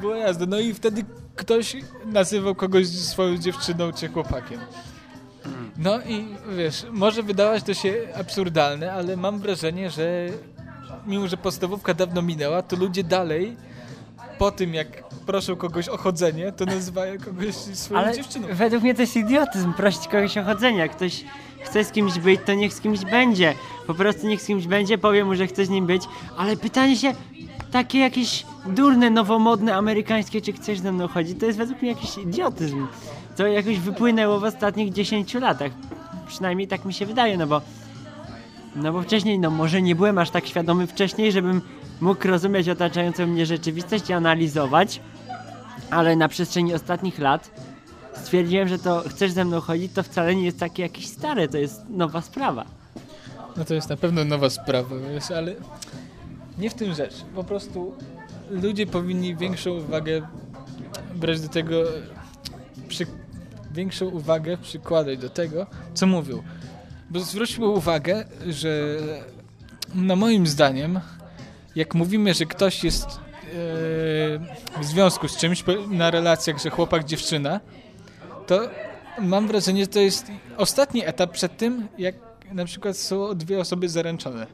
była 0.00 0.16
jazda. 0.16 0.46
No 0.46 0.58
i 0.58 0.74
wtedy 0.74 1.04
ktoś 1.36 1.76
nazywał 2.06 2.54
kogoś 2.54 2.88
swoją 2.88 3.36
dziewczyną 3.36 3.92
czy 3.92 4.08
chłopakiem. 4.08 4.60
No 5.78 6.00
i 6.00 6.26
wiesz, 6.56 6.86
może 6.90 7.22
wydawać 7.22 7.62
to 7.62 7.74
się 7.74 7.94
absurdalne, 8.14 8.92
ale 8.92 9.16
mam 9.16 9.38
wrażenie, 9.38 9.90
że 9.90 10.28
mimo, 11.06 11.28
że 11.28 11.36
podstawówka 11.36 11.94
dawno 11.94 12.22
minęła, 12.22 12.62
to 12.62 12.76
ludzie 12.76 13.04
dalej 13.04 13.56
po 14.40 14.50
tym, 14.50 14.74
jak 14.74 15.08
proszą 15.26 15.56
kogoś 15.56 15.88
o 15.88 15.96
chodzenie, 15.96 16.52
to 16.52 16.64
nazywają 16.64 17.18
kogoś 17.18 17.54
swoją 17.54 18.00
Ale 18.00 18.14
dziewczyną. 18.16 18.48
według 18.52 18.82
mnie 18.82 18.94
to 18.94 19.00
jest 19.00 19.16
idiotyzm, 19.16 19.72
prosić 19.72 20.08
kogoś 20.08 20.38
o 20.38 20.44
chodzenie. 20.44 20.78
Jak 20.78 20.92
ktoś 20.96 21.24
chce 21.60 21.84
z 21.84 21.92
kimś 21.92 22.18
być, 22.18 22.40
to 22.46 22.54
niech 22.54 22.72
z 22.74 22.80
kimś 22.80 23.04
będzie. 23.04 23.54
Po 23.86 23.94
prostu 23.94 24.26
niech 24.26 24.42
z 24.42 24.46
kimś 24.46 24.66
będzie, 24.66 24.98
powie 24.98 25.24
mu, 25.24 25.34
że 25.34 25.46
chce 25.46 25.66
z 25.66 25.70
nim 25.70 25.86
być, 25.86 26.02
ale 26.36 26.56
pytanie 26.56 26.96
się, 26.96 27.14
takie 27.70 27.98
jakieś 27.98 28.46
durne, 28.66 29.10
nowomodne, 29.10 29.76
amerykańskie, 29.76 30.40
czy 30.40 30.52
chcesz 30.52 30.78
ze 30.78 30.92
mną 30.92 31.08
chodzić, 31.08 31.40
to 31.40 31.46
jest 31.46 31.58
według 31.58 31.82
mnie 31.82 31.90
jakiś 31.90 32.18
idiotyzm. 32.18 32.86
To 33.36 33.46
jakoś 33.46 33.78
wypłynęło 33.78 34.40
w 34.40 34.44
ostatnich 34.44 34.92
10 34.92 35.34
latach. 35.34 35.72
Przynajmniej 36.28 36.68
tak 36.68 36.84
mi 36.84 36.94
się 36.94 37.06
wydaje, 37.06 37.36
no 37.36 37.46
bo 37.46 37.60
no 38.76 38.92
bo 38.92 39.02
wcześniej, 39.02 39.38
no 39.38 39.50
może 39.50 39.82
nie 39.82 39.94
byłem 39.94 40.18
aż 40.18 40.30
tak 40.30 40.46
świadomy 40.46 40.86
wcześniej, 40.86 41.32
żebym 41.32 41.60
mógł 42.00 42.28
rozumieć 42.28 42.68
otaczającą 42.68 43.26
mnie 43.26 43.46
rzeczywistość 43.46 44.10
i 44.10 44.12
analizować, 44.12 45.00
ale 45.90 46.16
na 46.16 46.28
przestrzeni 46.28 46.74
ostatnich 46.74 47.18
lat 47.18 47.50
stwierdziłem, 48.14 48.68
że 48.68 48.78
to 48.78 49.04
chcesz 49.08 49.32
ze 49.32 49.44
mną 49.44 49.60
chodzić, 49.60 49.92
to 49.92 50.02
wcale 50.02 50.34
nie 50.34 50.44
jest 50.44 50.58
takie 50.58 50.82
jakieś 50.82 51.06
stare, 51.06 51.48
to 51.48 51.58
jest 51.58 51.88
nowa 51.88 52.20
sprawa. 52.20 52.64
No 53.56 53.64
to 53.64 53.74
jest 53.74 53.88
na 53.88 53.96
pewno 53.96 54.24
nowa 54.24 54.50
sprawa, 54.50 54.96
wiesz, 55.14 55.30
ale 55.30 55.54
nie 56.58 56.70
w 56.70 56.74
tym 56.74 56.94
rzecz. 56.94 57.14
Po 57.34 57.44
prostu 57.44 57.94
ludzie 58.50 58.86
powinni 58.86 59.36
większą 59.36 59.70
uwagę 59.70 60.22
brać 61.14 61.40
do 61.40 61.48
tego, 61.48 61.82
przy, 62.88 63.06
większą 63.72 64.06
uwagę 64.06 64.56
przykładać 64.56 65.18
do 65.18 65.30
tego, 65.30 65.66
co 65.94 66.06
mówią. 66.06 66.42
Bo 67.10 67.20
zwróćmy 67.20 67.66
uwagę, 67.66 68.24
że 68.46 68.96
no 69.94 70.16
moim 70.16 70.46
zdaniem, 70.46 71.00
jak 71.76 71.94
mówimy, 71.94 72.34
że 72.34 72.46
ktoś 72.46 72.84
jest 72.84 73.06
e, 73.06 73.18
w 74.80 74.84
związku 74.84 75.28
z 75.28 75.36
czymś 75.36 75.64
na 75.90 76.10
relacjach, 76.10 76.58
że 76.58 76.70
chłopak, 76.70 77.04
dziewczyna, 77.04 77.60
to 78.46 78.60
mam 79.18 79.48
wrażenie, 79.48 79.82
że 79.82 79.88
to 79.88 80.00
jest 80.00 80.26
ostatni 80.56 81.06
etap 81.06 81.32
przed 81.32 81.56
tym, 81.56 81.88
jak 81.98 82.14
na 82.52 82.64
przykład 82.64 82.96
są 82.96 83.34
dwie 83.34 83.60
osoby 83.60 83.88
zaręczone. 83.88 84.46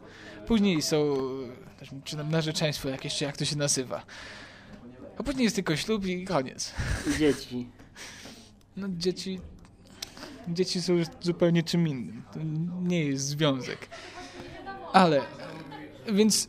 Później 0.46 0.82
są 0.82 1.16
czy 2.04 2.16
tam 2.16 2.30
narzeczeństwo 2.30 2.88
jakieś, 2.88 3.14
czy 3.14 3.24
jak 3.24 3.36
to 3.36 3.44
się 3.44 3.56
nazywa. 3.56 4.02
A 5.18 5.22
później 5.22 5.44
jest 5.44 5.56
tylko 5.56 5.76
ślub 5.76 6.06
i 6.06 6.24
koniec. 6.24 6.74
Dzieci. 7.18 7.68
No 8.76 8.88
dzieci... 8.90 9.40
Dzieci 10.48 10.82
są 10.82 10.92
zupełnie 11.20 11.62
czym 11.62 11.88
innym. 11.88 12.22
To 12.32 12.40
nie 12.82 13.04
jest 13.04 13.26
związek. 13.26 13.88
Ale... 14.92 15.22
Więc... 16.12 16.48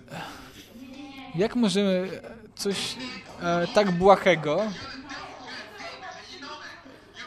Jak 1.35 1.55
możemy 1.55 2.09
coś 2.55 2.95
e, 3.41 3.67
tak 3.73 3.91
błahego 3.91 4.61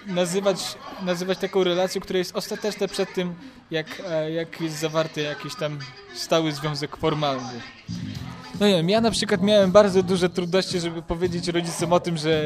nazywać, 0.06 0.74
nazywać 1.02 1.38
taką 1.38 1.64
relacją, 1.64 2.00
która 2.00 2.18
jest 2.18 2.36
ostateczna 2.36 2.88
przed 2.88 3.14
tym, 3.14 3.34
jak, 3.70 4.02
e, 4.08 4.30
jak 4.30 4.60
jest 4.60 4.78
zawarty 4.78 5.22
jakiś 5.22 5.54
tam 5.54 5.78
stały 6.14 6.52
związek 6.52 6.96
formalny. 6.96 7.60
No 8.60 8.66
nie 8.66 8.74
wiem, 8.74 8.88
ja 8.88 9.00
na 9.00 9.10
przykład 9.10 9.42
miałem 9.42 9.72
bardzo 9.72 10.02
duże 10.02 10.30
trudności, 10.30 10.80
żeby 10.80 11.02
powiedzieć 11.02 11.48
rodzicom 11.48 11.92
o 11.92 12.00
tym, 12.00 12.16
że 12.16 12.44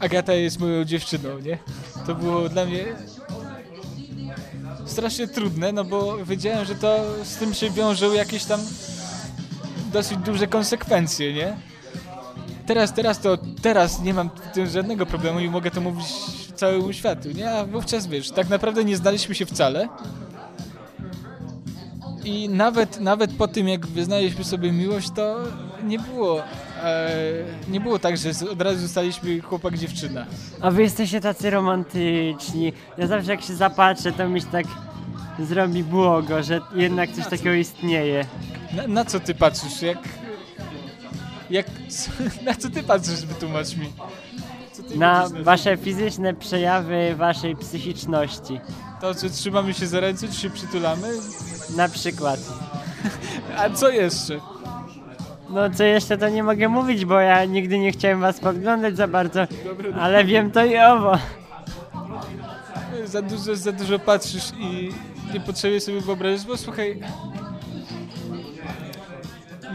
Agata 0.00 0.34
jest 0.34 0.60
moją 0.60 0.84
dziewczyną, 0.84 1.38
nie? 1.38 1.58
To 2.06 2.14
było 2.14 2.48
dla 2.48 2.66
mnie 2.66 2.84
strasznie 4.86 5.28
trudne, 5.28 5.72
no 5.72 5.84
bo 5.84 6.24
wiedziałem, 6.24 6.64
że 6.64 6.74
to 6.74 7.04
z 7.24 7.36
tym 7.36 7.54
się 7.54 7.70
wiążą 7.70 8.12
jakieś 8.12 8.44
tam 8.44 8.60
dosyć 9.92 10.18
duże 10.18 10.46
konsekwencje, 10.46 11.32
nie? 11.32 11.56
Teraz, 12.66 12.94
teraz 12.94 13.20
to, 13.20 13.38
teraz 13.62 14.02
nie 14.02 14.14
mam 14.14 14.30
z 14.50 14.54
tym 14.54 14.66
żadnego 14.66 15.06
problemu 15.06 15.40
i 15.40 15.50
mogę 15.50 15.70
to 15.70 15.80
mówić 15.80 16.06
całemu 16.54 16.92
światu, 16.92 17.28
nie? 17.30 17.50
A 17.50 17.64
wówczas, 17.64 18.06
wiesz, 18.06 18.30
tak 18.30 18.48
naprawdę 18.48 18.84
nie 18.84 18.96
znaliśmy 18.96 19.34
się 19.34 19.46
wcale. 19.46 19.88
I 22.24 22.48
nawet, 22.48 23.00
nawet 23.00 23.32
po 23.32 23.48
tym, 23.48 23.68
jak 23.68 23.86
wyznaliśmy 23.86 24.44
sobie 24.44 24.72
miłość, 24.72 25.10
to 25.10 25.36
nie 25.84 25.98
było, 25.98 26.42
e, 26.82 27.10
nie 27.68 27.80
było 27.80 27.98
tak, 27.98 28.16
że 28.16 28.30
od 28.52 28.62
razu 28.62 28.78
zostaliśmy 28.78 29.40
chłopak-dziewczyna. 29.40 30.26
A 30.60 30.70
wy 30.70 30.82
jesteście 30.82 31.20
tacy 31.20 31.50
romantyczni. 31.50 32.72
Ja 32.98 33.06
zawsze 33.06 33.30
jak 33.30 33.42
się 33.42 33.54
zapatrzę, 33.54 34.12
to 34.12 34.38
się 34.38 34.46
tak 34.46 34.66
zrobi 35.38 35.84
błogo, 35.84 36.42
że 36.42 36.60
jednak 36.74 37.10
coś 37.10 37.26
takiego 37.26 37.52
istnieje. 37.52 38.24
Na, 38.72 38.86
na 38.86 39.04
co 39.04 39.20
ty 39.20 39.34
patrzysz? 39.34 39.82
Jak, 39.82 39.98
jak, 41.50 41.66
na 42.46 42.54
co 42.54 42.70
ty 42.70 42.82
patrzysz, 42.82 43.26
wytłumacz 43.26 43.76
mi? 43.76 43.92
Na 44.94 45.28
wasze 45.42 45.76
fizyczne 45.76 46.34
przejawy 46.34 47.14
waszej 47.16 47.56
psychiczności. 47.56 48.60
To, 49.00 49.14
czy 49.14 49.30
trzymamy 49.30 49.74
się 49.74 49.86
za 49.86 50.00
ręce, 50.00 50.28
czy 50.28 50.34
się 50.34 50.50
przytulamy? 50.50 51.08
Na 51.76 51.88
przykład. 51.88 52.40
A 53.58 53.70
co 53.70 53.88
jeszcze? 53.88 54.40
No 55.50 55.70
co 55.70 55.84
jeszcze 55.84 56.18
to 56.18 56.28
nie 56.28 56.42
mogę 56.42 56.68
mówić, 56.68 57.04
bo 57.04 57.20
ja 57.20 57.44
nigdy 57.44 57.78
nie 57.78 57.92
chciałem 57.92 58.20
was 58.20 58.40
podglądać 58.40 58.96
za 58.96 59.08
bardzo, 59.08 59.46
ale 60.00 60.24
wiem 60.24 60.50
to 60.50 60.64
i 60.64 60.78
owo. 60.78 61.18
Za 63.04 63.22
dużo, 63.22 63.56
za 63.56 63.72
dużo 63.72 63.98
patrzysz 63.98 64.52
i 64.58 64.92
nie 65.34 65.40
potrzebuję 65.40 65.80
sobie 65.80 66.00
wyobrazić, 66.00 66.46
bo 66.46 66.56
słuchaj... 66.56 67.00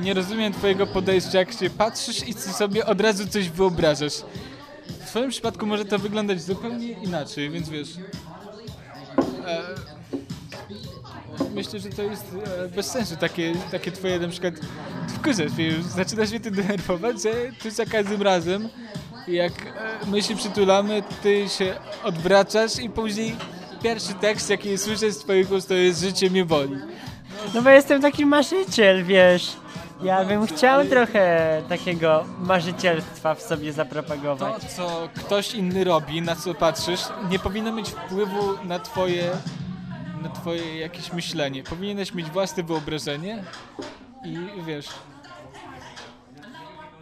Nie 0.02 0.13
rozumiem 0.13 0.54
twojego 0.54 0.88
podejścia, 0.88 1.39
jak 1.39 1.52
się 1.52 1.70
patrzysz 1.70 2.28
i 2.28 2.34
sobie 2.34 2.86
od 2.86 3.02
razu 3.02 3.28
coś 3.28 3.50
wyobrażasz. 3.50 4.13
W 4.88 5.08
twoim 5.08 5.30
przypadku 5.30 5.65
może 5.65 5.86
to 5.86 6.00
wyglądać 6.00 6.41
zupełnie 6.41 6.91
inaczej, 6.91 7.50
więc 7.50 7.70
wiesz... 7.70 7.89
E, 9.46 9.62
myślę, 11.56 11.80
że 11.80 11.89
to 11.89 12.02
jest 12.02 12.26
e, 12.46 12.68
bez 12.68 12.86
sensu 12.91 13.15
takie, 13.15 13.54
takie 13.72 13.91
twoje 13.91 14.20
na 14.20 14.28
przykład... 14.28 14.54
Wkurzasz 15.08 15.52
mnie 15.52 15.72
zaczynasz 15.96 16.30
mnie 16.30 16.39
ty 16.39 16.52
denerwować, 16.52 17.22
że 17.22 17.32
ty 17.62 17.72
za 17.72 17.86
każdym 17.86 18.22
razem 18.22 18.70
jak 19.28 19.52
e, 19.52 20.06
my 20.08 20.24
się 20.24 20.36
przytulamy, 20.36 21.04
ty 21.24 21.50
się 21.50 21.76
odwracasz 22.04 22.80
i 22.80 22.89
później 22.89 23.36
pierwszy 23.84 24.14
tekst, 24.14 24.50
jaki 24.50 24.78
słyszę 24.78 25.12
z 25.12 25.18
twoich 25.18 25.52
ust, 25.52 25.68
to 25.68 25.74
jest 25.74 26.02
życie 26.02 26.30
mnie 26.30 26.46
boli. 26.46 26.76
No 27.54 27.62
bo 27.62 27.70
jestem 27.70 28.02
taki 28.02 28.26
marzyciel, 28.26 29.04
wiesz. 29.04 29.54
Ja 30.04 30.26
bym 30.26 30.48
chciał 30.48 30.86
trochę 30.86 31.62
takiego 31.70 32.26
marzycielstwa 32.40 33.36
w 33.36 33.42
sobie 33.42 33.70
To, 33.70 33.76
zapropagować. 33.76 34.64
co 34.64 35.10
ktoś 35.16 35.54
inny 35.56 35.84
robi, 35.84 36.22
na 36.22 36.36
co 36.36 36.54
patrzysz, 36.54 37.02
nie 37.30 37.40
powinno 37.40 37.72
mieć 37.72 37.90
wpływu 37.90 38.58
na 38.64 38.80
twoje, 38.80 39.32
na 40.22 40.30
twoje 40.30 40.80
jakieś 40.80 41.14
myślenie. 41.14 41.64
Powinieneś 41.64 42.14
mieć 42.14 42.30
własne 42.30 42.64
wyobrażenie 42.64 43.44
i 44.26 44.38
wiesz... 44.66 44.88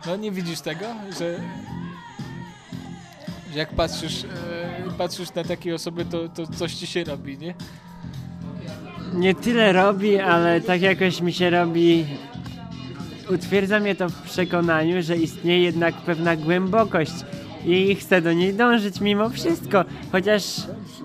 No 0.06 0.16
nie 0.16 0.32
widzisz 0.32 0.62
tego, 0.62 0.86
że, 1.20 1.40
że 3.54 3.60
jak 3.60 3.74
patrzysz, 3.74 4.24
e, 4.24 4.92
patrzysz 4.98 5.34
na 5.34 5.44
takie 5.44 5.76
osoby, 5.76 6.06
to, 6.06 6.30
to 6.30 6.48
coś 6.48 6.74
ci 6.74 6.88
się 6.88 7.04
robi, 7.04 7.38
nie? 7.38 7.54
Nie 9.13 9.36
tyle 9.36 9.74
robi, 9.74 10.20
ale 10.20 10.62
tak 10.62 10.82
jakoś 10.82 11.22
mi 11.22 11.34
się 11.34 11.50
robi 11.50 12.06
utwierdza 13.30 13.80
mnie 13.80 13.96
to 13.96 14.10
w 14.10 14.22
przekonaniu, 14.22 15.02
że 15.02 15.18
istnieje 15.18 15.63
jednak 15.63 15.96
pewna 15.96 16.36
głębokość 16.36 17.13
i 17.66 17.96
chcę 17.96 18.22
do 18.22 18.34
niej 18.34 18.54
dążyć 18.54 19.02
mimo 19.02 19.30
wszystko, 19.30 19.86
chociaż 20.12 20.44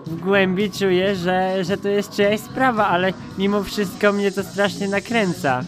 w 0.07 0.21
głębi 0.21 0.71
czuję, 0.71 1.17
że, 1.17 1.65
że 1.65 1.77
to 1.77 1.89
jest 1.89 2.13
czyjaś 2.13 2.41
sprawa, 2.41 2.87
ale 2.87 3.13
mimo 3.39 3.63
wszystko 3.63 4.13
mnie 4.13 4.33
to 4.33 4.43
strasznie 4.43 4.89
nakręca. 4.89 5.65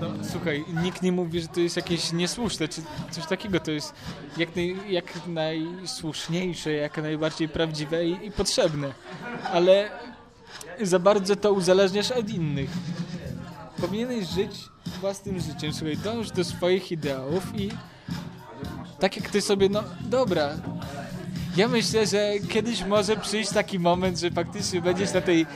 No, 0.00 0.06
słuchaj, 0.32 0.64
nikt 0.82 1.02
nie 1.02 1.12
mówi, 1.12 1.40
że 1.40 1.48
to 1.48 1.60
jest 1.60 1.76
jakieś 1.76 2.12
niesłuszne, 2.12 2.68
czy 2.68 2.82
coś 3.10 3.26
takiego. 3.26 3.60
To 3.60 3.70
jest 3.70 3.94
jak, 4.36 4.56
naj, 4.56 4.76
jak 4.88 5.26
najsłuszniejsze, 5.26 6.72
jak 6.72 7.02
najbardziej 7.02 7.48
prawdziwe 7.48 8.06
i, 8.06 8.26
i 8.26 8.32
potrzebne. 8.32 8.92
Ale 9.52 9.90
za 10.82 10.98
bardzo 10.98 11.36
to 11.36 11.52
uzależniasz 11.52 12.10
od 12.10 12.30
innych. 12.30 12.70
Powinieneś 13.80 14.28
żyć 14.28 14.52
własnym 15.00 15.40
życiem. 15.40 15.72
Słuchaj, 15.72 15.96
dąż 15.96 16.30
do 16.30 16.44
swoich 16.44 16.92
ideałów 16.92 17.60
i 17.60 17.70
tak 18.98 19.16
jak 19.16 19.30
ty 19.30 19.40
sobie, 19.40 19.68
no 19.68 19.82
dobra. 20.00 20.50
Ja 21.56 21.68
myślę, 21.68 22.06
że 22.06 22.32
kiedyś 22.48 22.84
może 22.84 23.16
przyjść 23.16 23.50
taki 23.50 23.78
moment, 23.78 24.18
że 24.18 24.30
faktycznie 24.30 24.80
będziesz 24.80 25.12
na 25.12 25.20
tej 25.20 25.46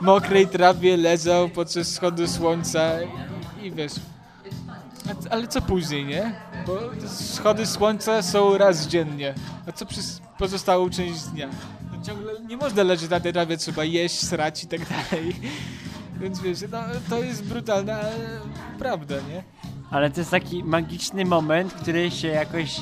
mokrej 0.00 0.46
trawie 0.46 0.96
leżał 0.96 1.48
podczas 1.48 1.86
wschodu 1.86 2.26
słońca 2.26 2.92
i, 3.66 3.70
wiesz. 3.70 3.92
Ale 5.30 5.48
co 5.48 5.62
później, 5.62 6.04
nie? 6.04 6.32
Bo 6.66 6.78
schody 7.08 7.66
słońca 7.66 8.22
są 8.22 8.58
raz 8.58 8.86
dziennie. 8.86 9.34
A 9.68 9.72
co 9.72 9.86
przez 9.86 10.20
pozostałą 10.38 10.90
część 10.90 11.22
dnia? 11.22 11.48
No 11.92 12.02
ciągle 12.02 12.32
nie 12.48 12.56
można 12.56 12.82
leżeć 12.82 13.10
na 13.10 13.20
tej 13.20 13.32
trawie, 13.32 13.56
trzeba 13.56 13.84
jeść, 13.84 14.26
srać 14.26 14.64
i 14.64 14.66
tak 14.66 14.80
dalej. 14.88 15.36
Więc 16.20 16.40
wiesz, 16.40 16.58
no, 16.72 16.78
to 17.08 17.22
jest 17.22 17.44
brutalna 17.44 17.94
ale 17.94 18.40
prawda, 18.78 19.14
nie? 19.28 19.42
Ale 19.90 20.10
to 20.10 20.20
jest 20.20 20.30
taki 20.30 20.64
magiczny 20.64 21.24
moment, 21.24 21.72
który 21.72 22.10
się 22.10 22.28
jakoś 22.28 22.80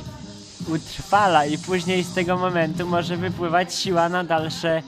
utrwala 0.68 1.46
i 1.46 1.58
później 1.58 2.04
z 2.04 2.14
tego 2.14 2.36
momentu 2.36 2.86
może 2.86 3.16
wypływać 3.16 3.74
siła 3.74 4.08
na 4.08 4.24
dalsze 4.24 4.82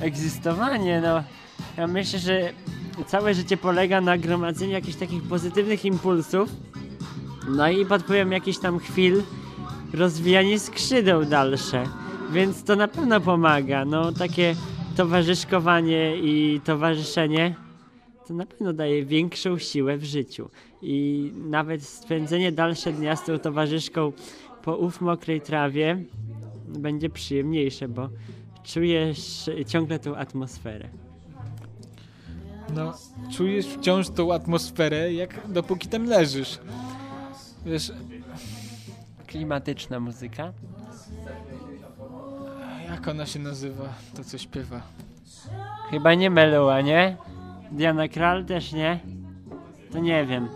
egzystowanie. 0.00 1.00
No, 1.00 1.22
ja 1.76 1.86
myślę, 1.86 2.18
że 2.18 2.52
całe 3.06 3.34
życie 3.34 3.56
polega 3.56 4.00
na 4.00 4.18
gromadzeniu 4.18 4.72
jakichś 4.72 4.96
takich 4.96 5.22
pozytywnych 5.22 5.84
impulsów. 5.84 6.48
No 7.48 7.68
i 7.68 7.86
pod 7.86 8.02
wpływem 8.02 8.32
jakichś 8.32 8.58
tam 8.58 8.78
chwil 8.78 9.22
rozwijanie 9.94 10.58
skrzydeł 10.58 11.24
dalsze. 11.24 11.84
Więc 12.32 12.64
to 12.64 12.76
na 12.76 12.88
pewno 12.88 13.20
pomaga. 13.20 13.84
No, 13.84 14.12
takie 14.12 14.54
towarzyszkowanie 14.96 16.16
i 16.16 16.60
towarzyszenie 16.64 17.54
to 18.26 18.34
na 18.34 18.46
pewno 18.46 18.72
daje 18.72 19.04
większą 19.04 19.58
siłę 19.58 19.96
w 19.96 20.04
życiu. 20.04 20.50
I 20.82 21.30
nawet 21.34 21.82
spędzenie 21.82 22.52
dalsze 22.52 22.92
dnia 22.92 23.16
z 23.16 23.24
tą 23.24 23.38
towarzyszką 23.38 24.12
po 24.62 24.76
ów 24.76 25.00
mokrej 25.00 25.40
trawie 25.40 26.04
będzie 26.68 27.10
przyjemniejsze, 27.10 27.88
bo 27.88 28.08
czujesz 28.62 29.50
ciągle 29.66 29.98
tą 29.98 30.16
atmosferę. 30.16 31.03
No, 32.74 32.94
czujesz 33.36 33.66
wciąż 33.66 34.08
tą 34.10 34.32
atmosferę, 34.34 35.12
jak 35.14 35.48
dopóki 35.52 35.88
tam 35.88 36.04
leżysz. 36.04 36.58
Wiesz, 37.66 37.92
Klimatyczna 39.26 40.00
muzyka. 40.00 40.52
jak 42.90 43.08
ona 43.08 43.26
się 43.26 43.38
nazywa, 43.38 43.84
to 44.16 44.24
co 44.24 44.38
śpiewa? 44.38 44.80
Chyba 45.90 46.14
nie 46.14 46.30
Meluła, 46.30 46.80
nie? 46.80 47.16
Diana 47.72 48.08
Kral 48.08 48.44
też 48.44 48.72
nie? 48.72 49.00
To 49.92 49.98
nie 49.98 50.26
wiem. 50.26 50.48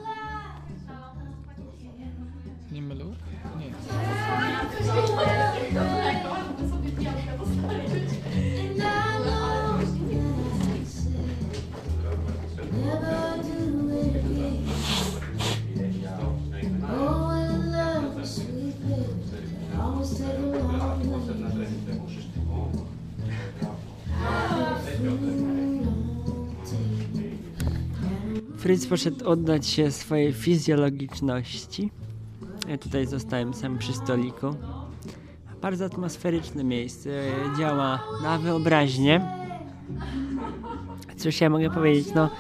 Fritz 28.69 28.87
poszedł 28.87 29.29
oddać 29.29 29.67
się 29.67 29.91
swojej 29.91 30.33
fizjologiczności. 30.33 31.91
Ja 32.69 32.79
tutaj 32.79 33.07
zostałem 33.07 33.55
sam 33.55 33.79
przy 33.79 33.93
stoliku. 33.93 34.47
Bardzo 35.63 35.85
atmosferyczne 35.85 36.65
miejsce. 36.65 37.11
Działa 37.59 38.03
na 38.23 38.39
wyobraźnię. 38.39 39.21
Cóż 41.17 41.41
ja 41.41 41.51
mogę 41.51 41.71
powiedzieć? 41.71 42.15
No, 42.15 42.31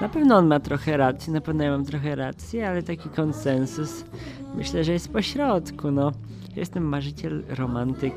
na 0.00 0.08
pewno 0.08 0.36
on 0.36 0.46
ma 0.46 0.60
trochę 0.60 0.96
racji, 0.96 1.32
na 1.32 1.40
pewno 1.40 1.64
ja 1.64 1.70
mam 1.70 1.84
trochę 1.84 2.16
racji, 2.16 2.60
ale 2.60 2.82
taki 2.82 3.08
konsensus 3.08 4.04
myślę, 4.56 4.84
że 4.84 4.92
jest 4.92 5.12
pośrodku. 5.12 5.90
No, 5.90 6.12
jestem 6.56 6.84
marzyciel, 6.84 7.44
romantyk. 7.48 8.14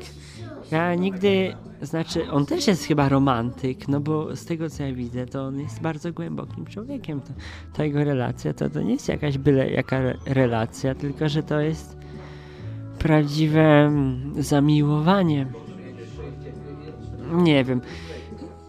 Ja 0.70 0.94
nigdy, 0.94 1.54
znaczy, 1.82 2.30
on 2.30 2.46
też 2.46 2.66
jest 2.66 2.84
chyba 2.84 3.08
romantyk, 3.08 3.88
no 3.88 4.00
bo 4.00 4.36
z 4.36 4.44
tego 4.44 4.70
co 4.70 4.82
ja 4.82 4.92
widzę, 4.92 5.26
to 5.26 5.42
on 5.42 5.60
jest 5.60 5.80
bardzo 5.80 6.12
głębokim 6.12 6.66
człowiekiem. 6.66 7.20
To, 7.20 7.32
ta 7.72 7.84
jego 7.84 8.04
relacja 8.04 8.54
to, 8.54 8.70
to 8.70 8.82
nie 8.82 8.92
jest 8.92 9.08
jakaś 9.08 9.38
byle 9.38 9.70
jaka 9.70 9.96
re- 9.96 10.18
relacja, 10.26 10.94
tylko 10.94 11.28
że 11.28 11.42
to 11.42 11.60
jest 11.60 11.96
prawdziwe 12.98 13.60
mm, 13.60 14.42
zamiłowanie. 14.42 15.46
Nie 17.32 17.64
wiem. 17.64 17.80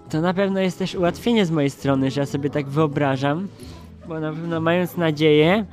To 0.09 0.21
na 0.21 0.33
pewno 0.33 0.59
jest 0.59 0.79
też 0.79 0.95
ułatwienie 0.95 1.45
z 1.45 1.51
mojej 1.51 1.69
strony, 1.69 2.11
że 2.11 2.21
ja 2.21 2.25
sobie 2.25 2.49
tak 2.49 2.69
wyobrażam, 2.69 3.47
bo 4.07 4.19
na 4.19 4.31
pewno 4.31 4.61
mając 4.61 4.97
nadzieję, 4.97 5.65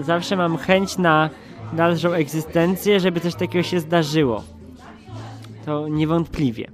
zawsze 0.00 0.36
mam 0.36 0.56
chęć 0.56 0.98
na 0.98 1.30
dalszą 1.72 2.12
egzystencję, 2.12 3.00
żeby 3.00 3.20
coś 3.20 3.34
takiego 3.34 3.62
się 3.62 3.80
zdarzyło. 3.80 4.42
To 5.64 5.88
niewątpliwie. 5.88 6.70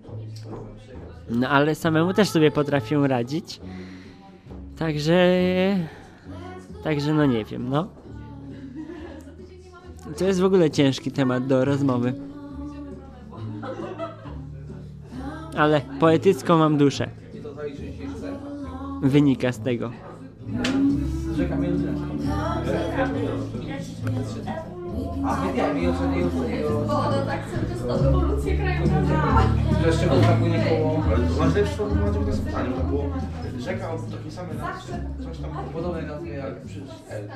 No 1.31 1.49
ale 1.49 1.75
samemu 1.75 2.14
też 2.14 2.29
sobie 2.29 2.51
potrafię 2.51 3.09
radzić. 3.09 3.61
Także. 4.79 5.16
Także 6.85 7.14
no 7.14 7.27
nie 7.27 7.44
wiem, 7.44 7.68
no. 7.68 7.88
To 10.18 10.25
jest 10.25 10.40
w 10.40 10.44
ogóle 10.44 10.70
ciężki 10.70 11.12
temat 11.12 11.46
do 11.46 11.64
rozmowy. 11.64 12.14
Ale 15.57 15.81
poetycką 16.01 16.59
mam 16.59 16.79
duszę. 16.79 17.11
Wynika 19.03 19.53
z 19.53 19.61
tego. 19.61 19.90
Że 29.85 29.93
z 29.93 30.01
czego 30.01 30.17
brakuje 30.17 30.65
koło... 30.69 31.03
Ale 31.09 31.27
to 31.27 31.45
masz 31.45 31.55
lepsze 31.55 31.77
tłumaczenie 31.77 32.27
na 32.27 32.33
spotkaniu, 32.33 32.73
to 32.73 32.83
było 32.83 33.05
rzeka 33.59 33.93
o 33.93 33.99
takiej 33.99 34.31
samej 34.31 34.57
nazwie, 34.57 34.95
coś 35.25 35.39
tam 35.39 35.51
podobnej 35.73 36.07
nazwie 36.07 36.33
jak 36.33 36.62
przy 36.62 36.83
L. 37.09 37.29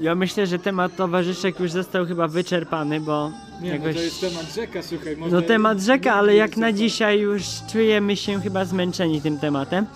Ja 0.00 0.14
myślę, 0.14 0.46
że 0.46 0.58
temat 0.58 0.96
towarzyszek 0.96 1.60
już 1.60 1.72
został 1.72 2.06
chyba 2.06 2.28
wyczerpany, 2.28 3.00
bo 3.00 3.30
Nie, 3.60 3.70
jakoś... 3.70 3.86
no 3.86 3.92
to 3.94 4.00
jest 4.00 4.20
temat 4.20 4.54
rzeka, 4.54 4.82
słuchaj. 4.82 5.16
No 5.30 5.42
temat 5.42 5.80
rzeka, 5.80 6.14
ale 6.14 6.34
jak 6.34 6.56
na 6.56 6.72
dzisiaj 6.72 7.20
już 7.20 7.44
czujemy 7.72 8.16
się 8.16 8.40
chyba 8.40 8.64
zmęczeni 8.64 9.20
tym 9.20 9.38
tematem, 9.38 9.86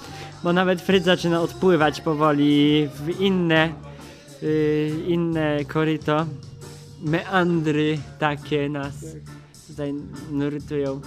bo 0.43 0.53
nawet 0.53 0.83
Fryd 0.83 1.05
zaczyna 1.05 1.41
odpływać 1.41 2.01
powoli 2.01 2.89
w 2.95 3.21
inne, 3.21 3.73
yy, 4.43 4.91
inne 5.07 5.65
koryto. 5.65 6.27
Meandry 7.03 7.99
takie 8.19 8.69
nas 8.69 8.95
tutaj 9.69 9.95
nurtują. 10.31 11.01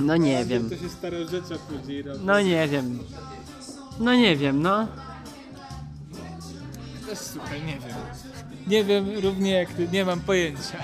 No 0.00 0.16
nie 0.16 0.44
wiem, 0.44 0.70
To 0.70 0.76
się 0.76 0.88
stara 0.88 1.18
rzecza 1.30 1.54
później 1.68 2.02
robi. 2.02 2.20
no 2.24 2.40
nie 2.40 2.68
wiem. 2.68 2.98
No 4.00 4.14
nie 4.14 4.36
wiem, 4.36 4.62
no. 4.62 4.86
Też, 7.08 7.18
słuchaj, 7.18 7.60
nie 7.62 7.72
wiem. 7.72 7.96
Nie 8.66 8.84
wiem, 8.84 9.06
równie 9.22 9.50
jak 9.50 9.72
ty, 9.72 9.88
nie 9.92 10.04
mam 10.04 10.20
pojęcia. 10.20 10.82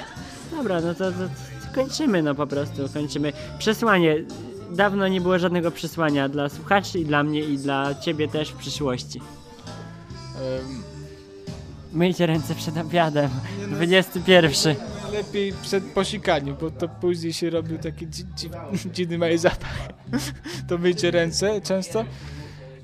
Dobra, 0.51 0.81
no 0.81 0.95
to, 0.95 1.13
to, 1.13 1.19
to 1.19 1.75
kończymy 1.75 2.23
no 2.23 2.35
po 2.35 2.47
prostu, 2.47 2.89
kończymy. 2.95 3.33
Przesłanie. 3.59 4.17
Dawno 4.71 5.09
nie 5.09 5.21
było 5.21 5.39
żadnego 5.39 5.71
przesłania 5.71 6.29
dla 6.29 6.49
słuchaczy 6.49 6.99
i 6.99 7.05
dla 7.05 7.23
mnie 7.23 7.41
i 7.41 7.59
dla 7.59 7.95
ciebie 7.95 8.29
też 8.29 8.49
w 8.51 8.57
przyszłości. 8.57 9.21
Um, 9.21 10.83
Myjcie 11.93 12.27
ręce 12.27 12.55
przed 12.55 12.77
obiadem. 12.77 13.31
21. 13.69 14.77
lepiej 15.13 15.53
przed 15.63 15.85
posikaniem, 15.85 16.57
bo 16.61 16.71
to 16.71 16.89
później 16.89 17.33
się 17.33 17.51
robił 17.51 17.79
taki 17.79 18.07
dzi 18.07 18.25
dzi 18.37 18.51
dziwny 18.93 19.19
mały 19.19 19.39
zapach. 19.39 19.89
To 20.69 20.79
myjcie 20.79 21.11
ręce 21.11 21.61
często. 21.61 22.05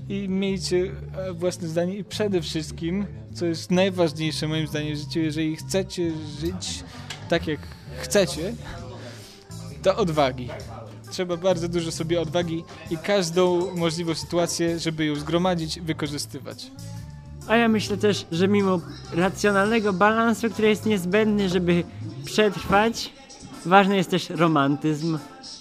i 0.09 0.29
miejcie 0.29 0.77
e, 1.17 1.33
własne 1.33 1.69
zdanie 1.69 1.97
i 1.97 2.05
przede 2.05 2.43
wszystkim, 2.43 3.07
co 3.35 3.47
jest 3.47 3.71
najważniejsze 3.71 4.49
moim 4.49 4.67
zdaniem 4.67 4.95
w 4.95 4.99
życiu, 4.99 5.21
jeżeli 5.21 5.57
chcecie 5.57 6.13
żyć 6.41 6.85
tak 7.29 7.47
jak 7.47 7.61
chcecie, 8.01 8.55
to 9.83 9.97
odwagi. 9.97 10.49
Trzeba 11.11 11.37
bardzo 11.37 11.69
dużo 11.69 11.93
sobie 11.93 12.21
odwagi 12.21 12.65
i 12.91 12.99
każdą 12.99 13.75
możliwą 13.75 14.15
sytuację, 14.15 14.79
żeby 14.79 15.07
ją 15.07 15.15
zgromadzić, 15.15 15.81
wykorzystywać. 15.81 16.71
A 17.49 17.57
ja 17.57 17.69
myślę 17.69 17.97
też, 17.97 18.27
że 18.33 18.49
mimo 18.49 18.81
racjonalnego 19.15 19.93
balansu, 19.93 20.51
który 20.51 20.69
jest 20.69 20.87
niezbędny, 20.87 21.49
żeby 21.49 21.85
przetrwać, 22.25 23.13
ważny 23.67 23.97
jest 23.97 24.11
też 24.11 24.31
romantyzm, 24.31 25.19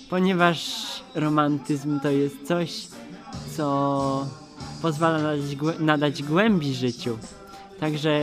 ponieważ 0.09 0.75
romantyzm 1.15 1.99
to 1.99 2.09
jest 2.09 2.47
coś, 2.47 2.87
co 3.57 4.27
pozwala 4.81 5.17
nadać, 5.17 5.41
nadać 5.79 6.23
głębi 6.23 6.73
życiu. 6.73 7.17
Także 7.79 8.19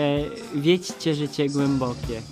wiedźcie 0.55 1.15
życie 1.15 1.49
głębokie. 1.49 2.23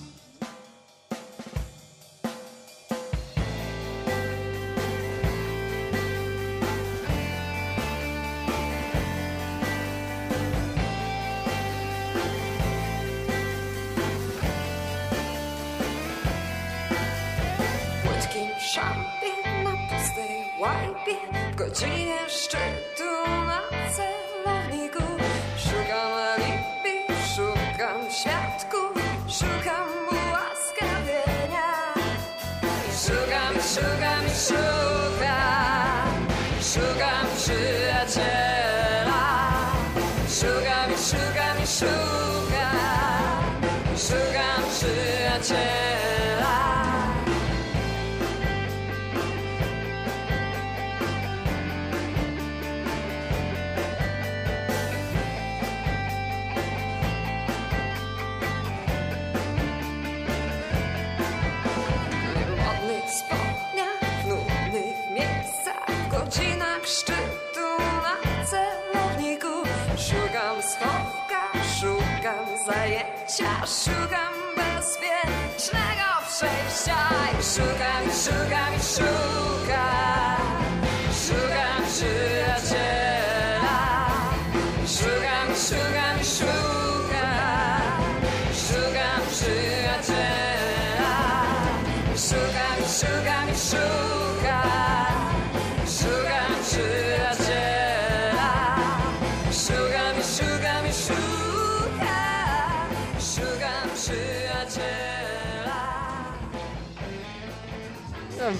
Szukam 73.70 74.34
bezpiecznego 74.56 76.08
przejścia. 76.28 76.98
I 77.40 77.42
szukam, 77.42 78.02
i 78.08 78.12
szukam, 78.24 78.74
i 78.74 78.82
szukam, 78.94 80.49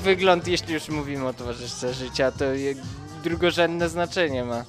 Wygląd, 0.02 0.46
jeśli 0.48 0.74
już 0.74 0.88
mówimy 0.88 1.26
o 1.26 1.32
towarzystwie 1.32 1.94
życia, 1.94 2.32
to 2.32 2.44
drugorzędne 3.22 3.88
znaczenie 3.88 4.44
ma. 4.44 4.64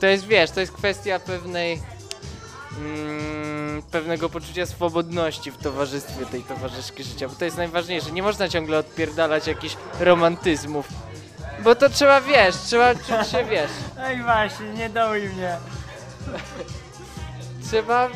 To 0.00 0.06
jest, 0.06 0.26
wiesz, 0.26 0.50
to 0.50 0.60
jest 0.60 0.72
kwestia 0.72 1.18
pewnej 1.18 1.82
mm, 2.78 3.82
pewnego 3.82 4.28
poczucia 4.28 4.66
swobodności 4.66 5.50
w 5.50 5.56
towarzystwie 5.56 6.26
tej 6.26 6.42
towarzyszki 6.42 7.04
życia, 7.04 7.28
bo 7.28 7.34
to 7.34 7.44
jest 7.44 7.56
najważniejsze. 7.56 8.10
Nie 8.12 8.22
można 8.22 8.48
ciągle 8.48 8.78
odpierdalać 8.78 9.46
jakichś 9.46 9.76
romantyzmów, 10.00 10.88
bo 11.64 11.74
to 11.74 11.88
trzeba, 11.90 12.20
wiesz, 12.20 12.56
trzeba 12.56 12.94
czuć 12.94 13.28
się, 13.32 13.44
wiesz, 13.50 13.70
Ej 14.06 14.22
właśnie, 14.22 14.66
nie 14.74 14.90
dołuj 14.90 15.20
mnie. 15.28 15.56
trzeba 17.68 18.08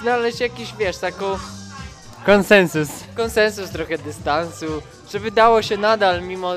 znaleźć 0.00 0.40
jakiś, 0.40 0.74
wiesz, 0.78 0.98
taką 0.98 1.38
Konsensus. 2.26 2.88
konsensus, 3.16 3.70
trochę 3.70 3.98
dystansu, 3.98 4.82
żeby 5.12 5.30
dało 5.30 5.62
się 5.62 5.76
nadal, 5.76 6.22
mimo 6.22 6.52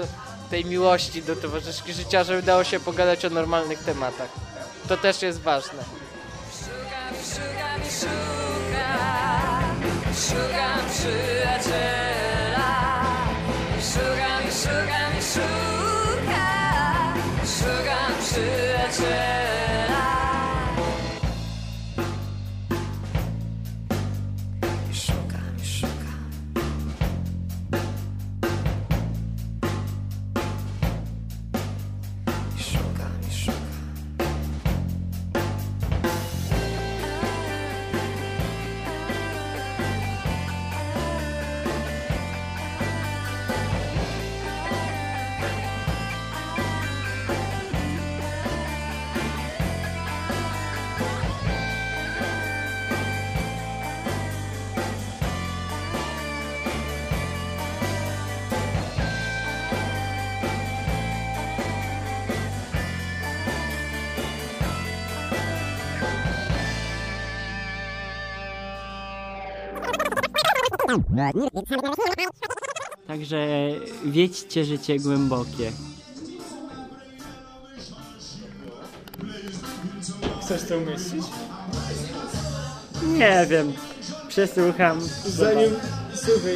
tej 0.50 0.66
miłości 0.66 1.22
do 1.22 1.36
towarzyszki 1.36 1.94
życia, 1.94 2.24
żeby 2.24 2.42
dało 2.42 2.64
się 2.64 2.80
pogadać 2.80 3.26
o 3.26 3.30
normalnych 3.30 3.80
tematach. 3.80 4.30
To 4.88 4.98
też 4.98 5.22
jest 5.22 5.42
ważne. 5.42 5.84
Szukam, 6.60 7.16
szukam, 7.24 7.82
szukam, 8.00 8.46
szukam 10.16 10.90
przyjaciela. 10.90 12.70
Szukam, 13.82 14.44
szukam, 14.62 15.14
szukam, 15.34 16.36
szukam 17.46 18.12
przyjaciela. 18.22 19.35
Także 73.08 73.48
wiedźcie 74.06 74.66
życie 74.66 75.00
głębokie. 75.00 75.72
Chcesz 80.42 80.64
to 80.64 80.78
umieścić? 80.78 81.26
Nie 83.18 83.46
wiem. 83.50 83.74
Przesłucham. 84.28 85.02
Zanim, 85.26 85.72
słuchaj, 86.14 86.56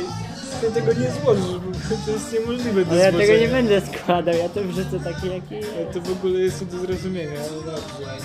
ty 0.62 0.72
tego 0.72 0.94
nie 0.94 1.12
złożysz, 1.12 1.60
bo 1.90 1.96
to 2.06 2.12
jest 2.12 2.34
niemożliwe 2.34 2.86
do 2.86 2.92
Ale 2.92 3.02
ja 3.02 3.12
tego 3.12 3.38
nie 3.38 3.48
będę 3.48 3.82
składał, 3.82 4.36
ja 4.36 4.50
to 4.50 4.64
wrzucę 4.64 5.00
taki 5.00 5.28
jaki 5.28 5.68
To 5.94 6.02
w 6.02 6.12
ogóle 6.12 6.40
jest 6.40 6.66
do 6.66 6.78
zrozumienia, 6.80 7.40
ale 7.40 7.74
dobrze. 7.74 8.18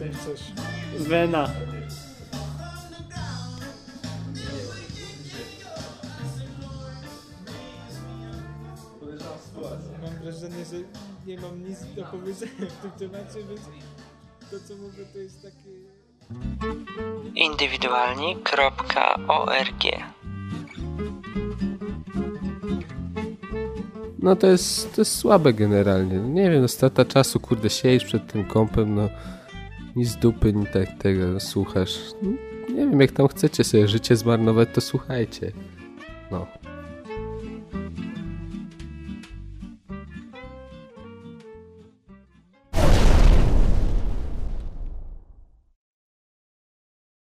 Jak 0.00 0.12
coś. 0.12 0.40
Wena. 0.98 1.50
Nie 11.28 11.36
mam 11.36 11.68
nic 11.68 11.78
do 11.96 12.04
powiedzenia 12.04 12.52
w 12.52 12.82
tym 12.82 12.90
temacie, 12.90 13.38
więc 13.48 13.60
to 14.50 14.56
co 14.68 14.76
mówię 14.76 15.04
to 15.12 15.18
jest 15.18 15.42
takie... 15.42 15.70
indywidualni.org 17.34 19.84
No 24.18 24.36
to 24.36 24.46
jest, 24.46 24.94
to 24.94 25.00
jest 25.00 25.16
słabe 25.16 25.52
generalnie. 25.52 26.18
Nie 26.18 26.50
wiem, 26.50 26.62
no 26.62 26.68
strata 26.68 27.04
czasu, 27.04 27.40
kurde, 27.40 27.70
siedzisz 27.70 28.04
przed 28.04 28.32
tym 28.32 28.44
kompem, 28.44 28.94
no 28.94 29.08
ni 29.96 30.04
z 30.04 30.16
dupy, 30.16 30.52
ni 30.52 30.66
tak 30.66 30.88
tego 30.98 31.40
słuchasz. 31.40 31.98
No, 32.22 32.30
nie 32.68 32.76
wiem, 32.76 33.00
jak 33.00 33.12
tam 33.12 33.28
chcecie 33.28 33.64
sobie 33.64 33.88
życie 33.88 34.16
zmarnować, 34.16 34.68
to 34.74 34.80
słuchajcie. 34.80 35.52
No. 36.30 36.46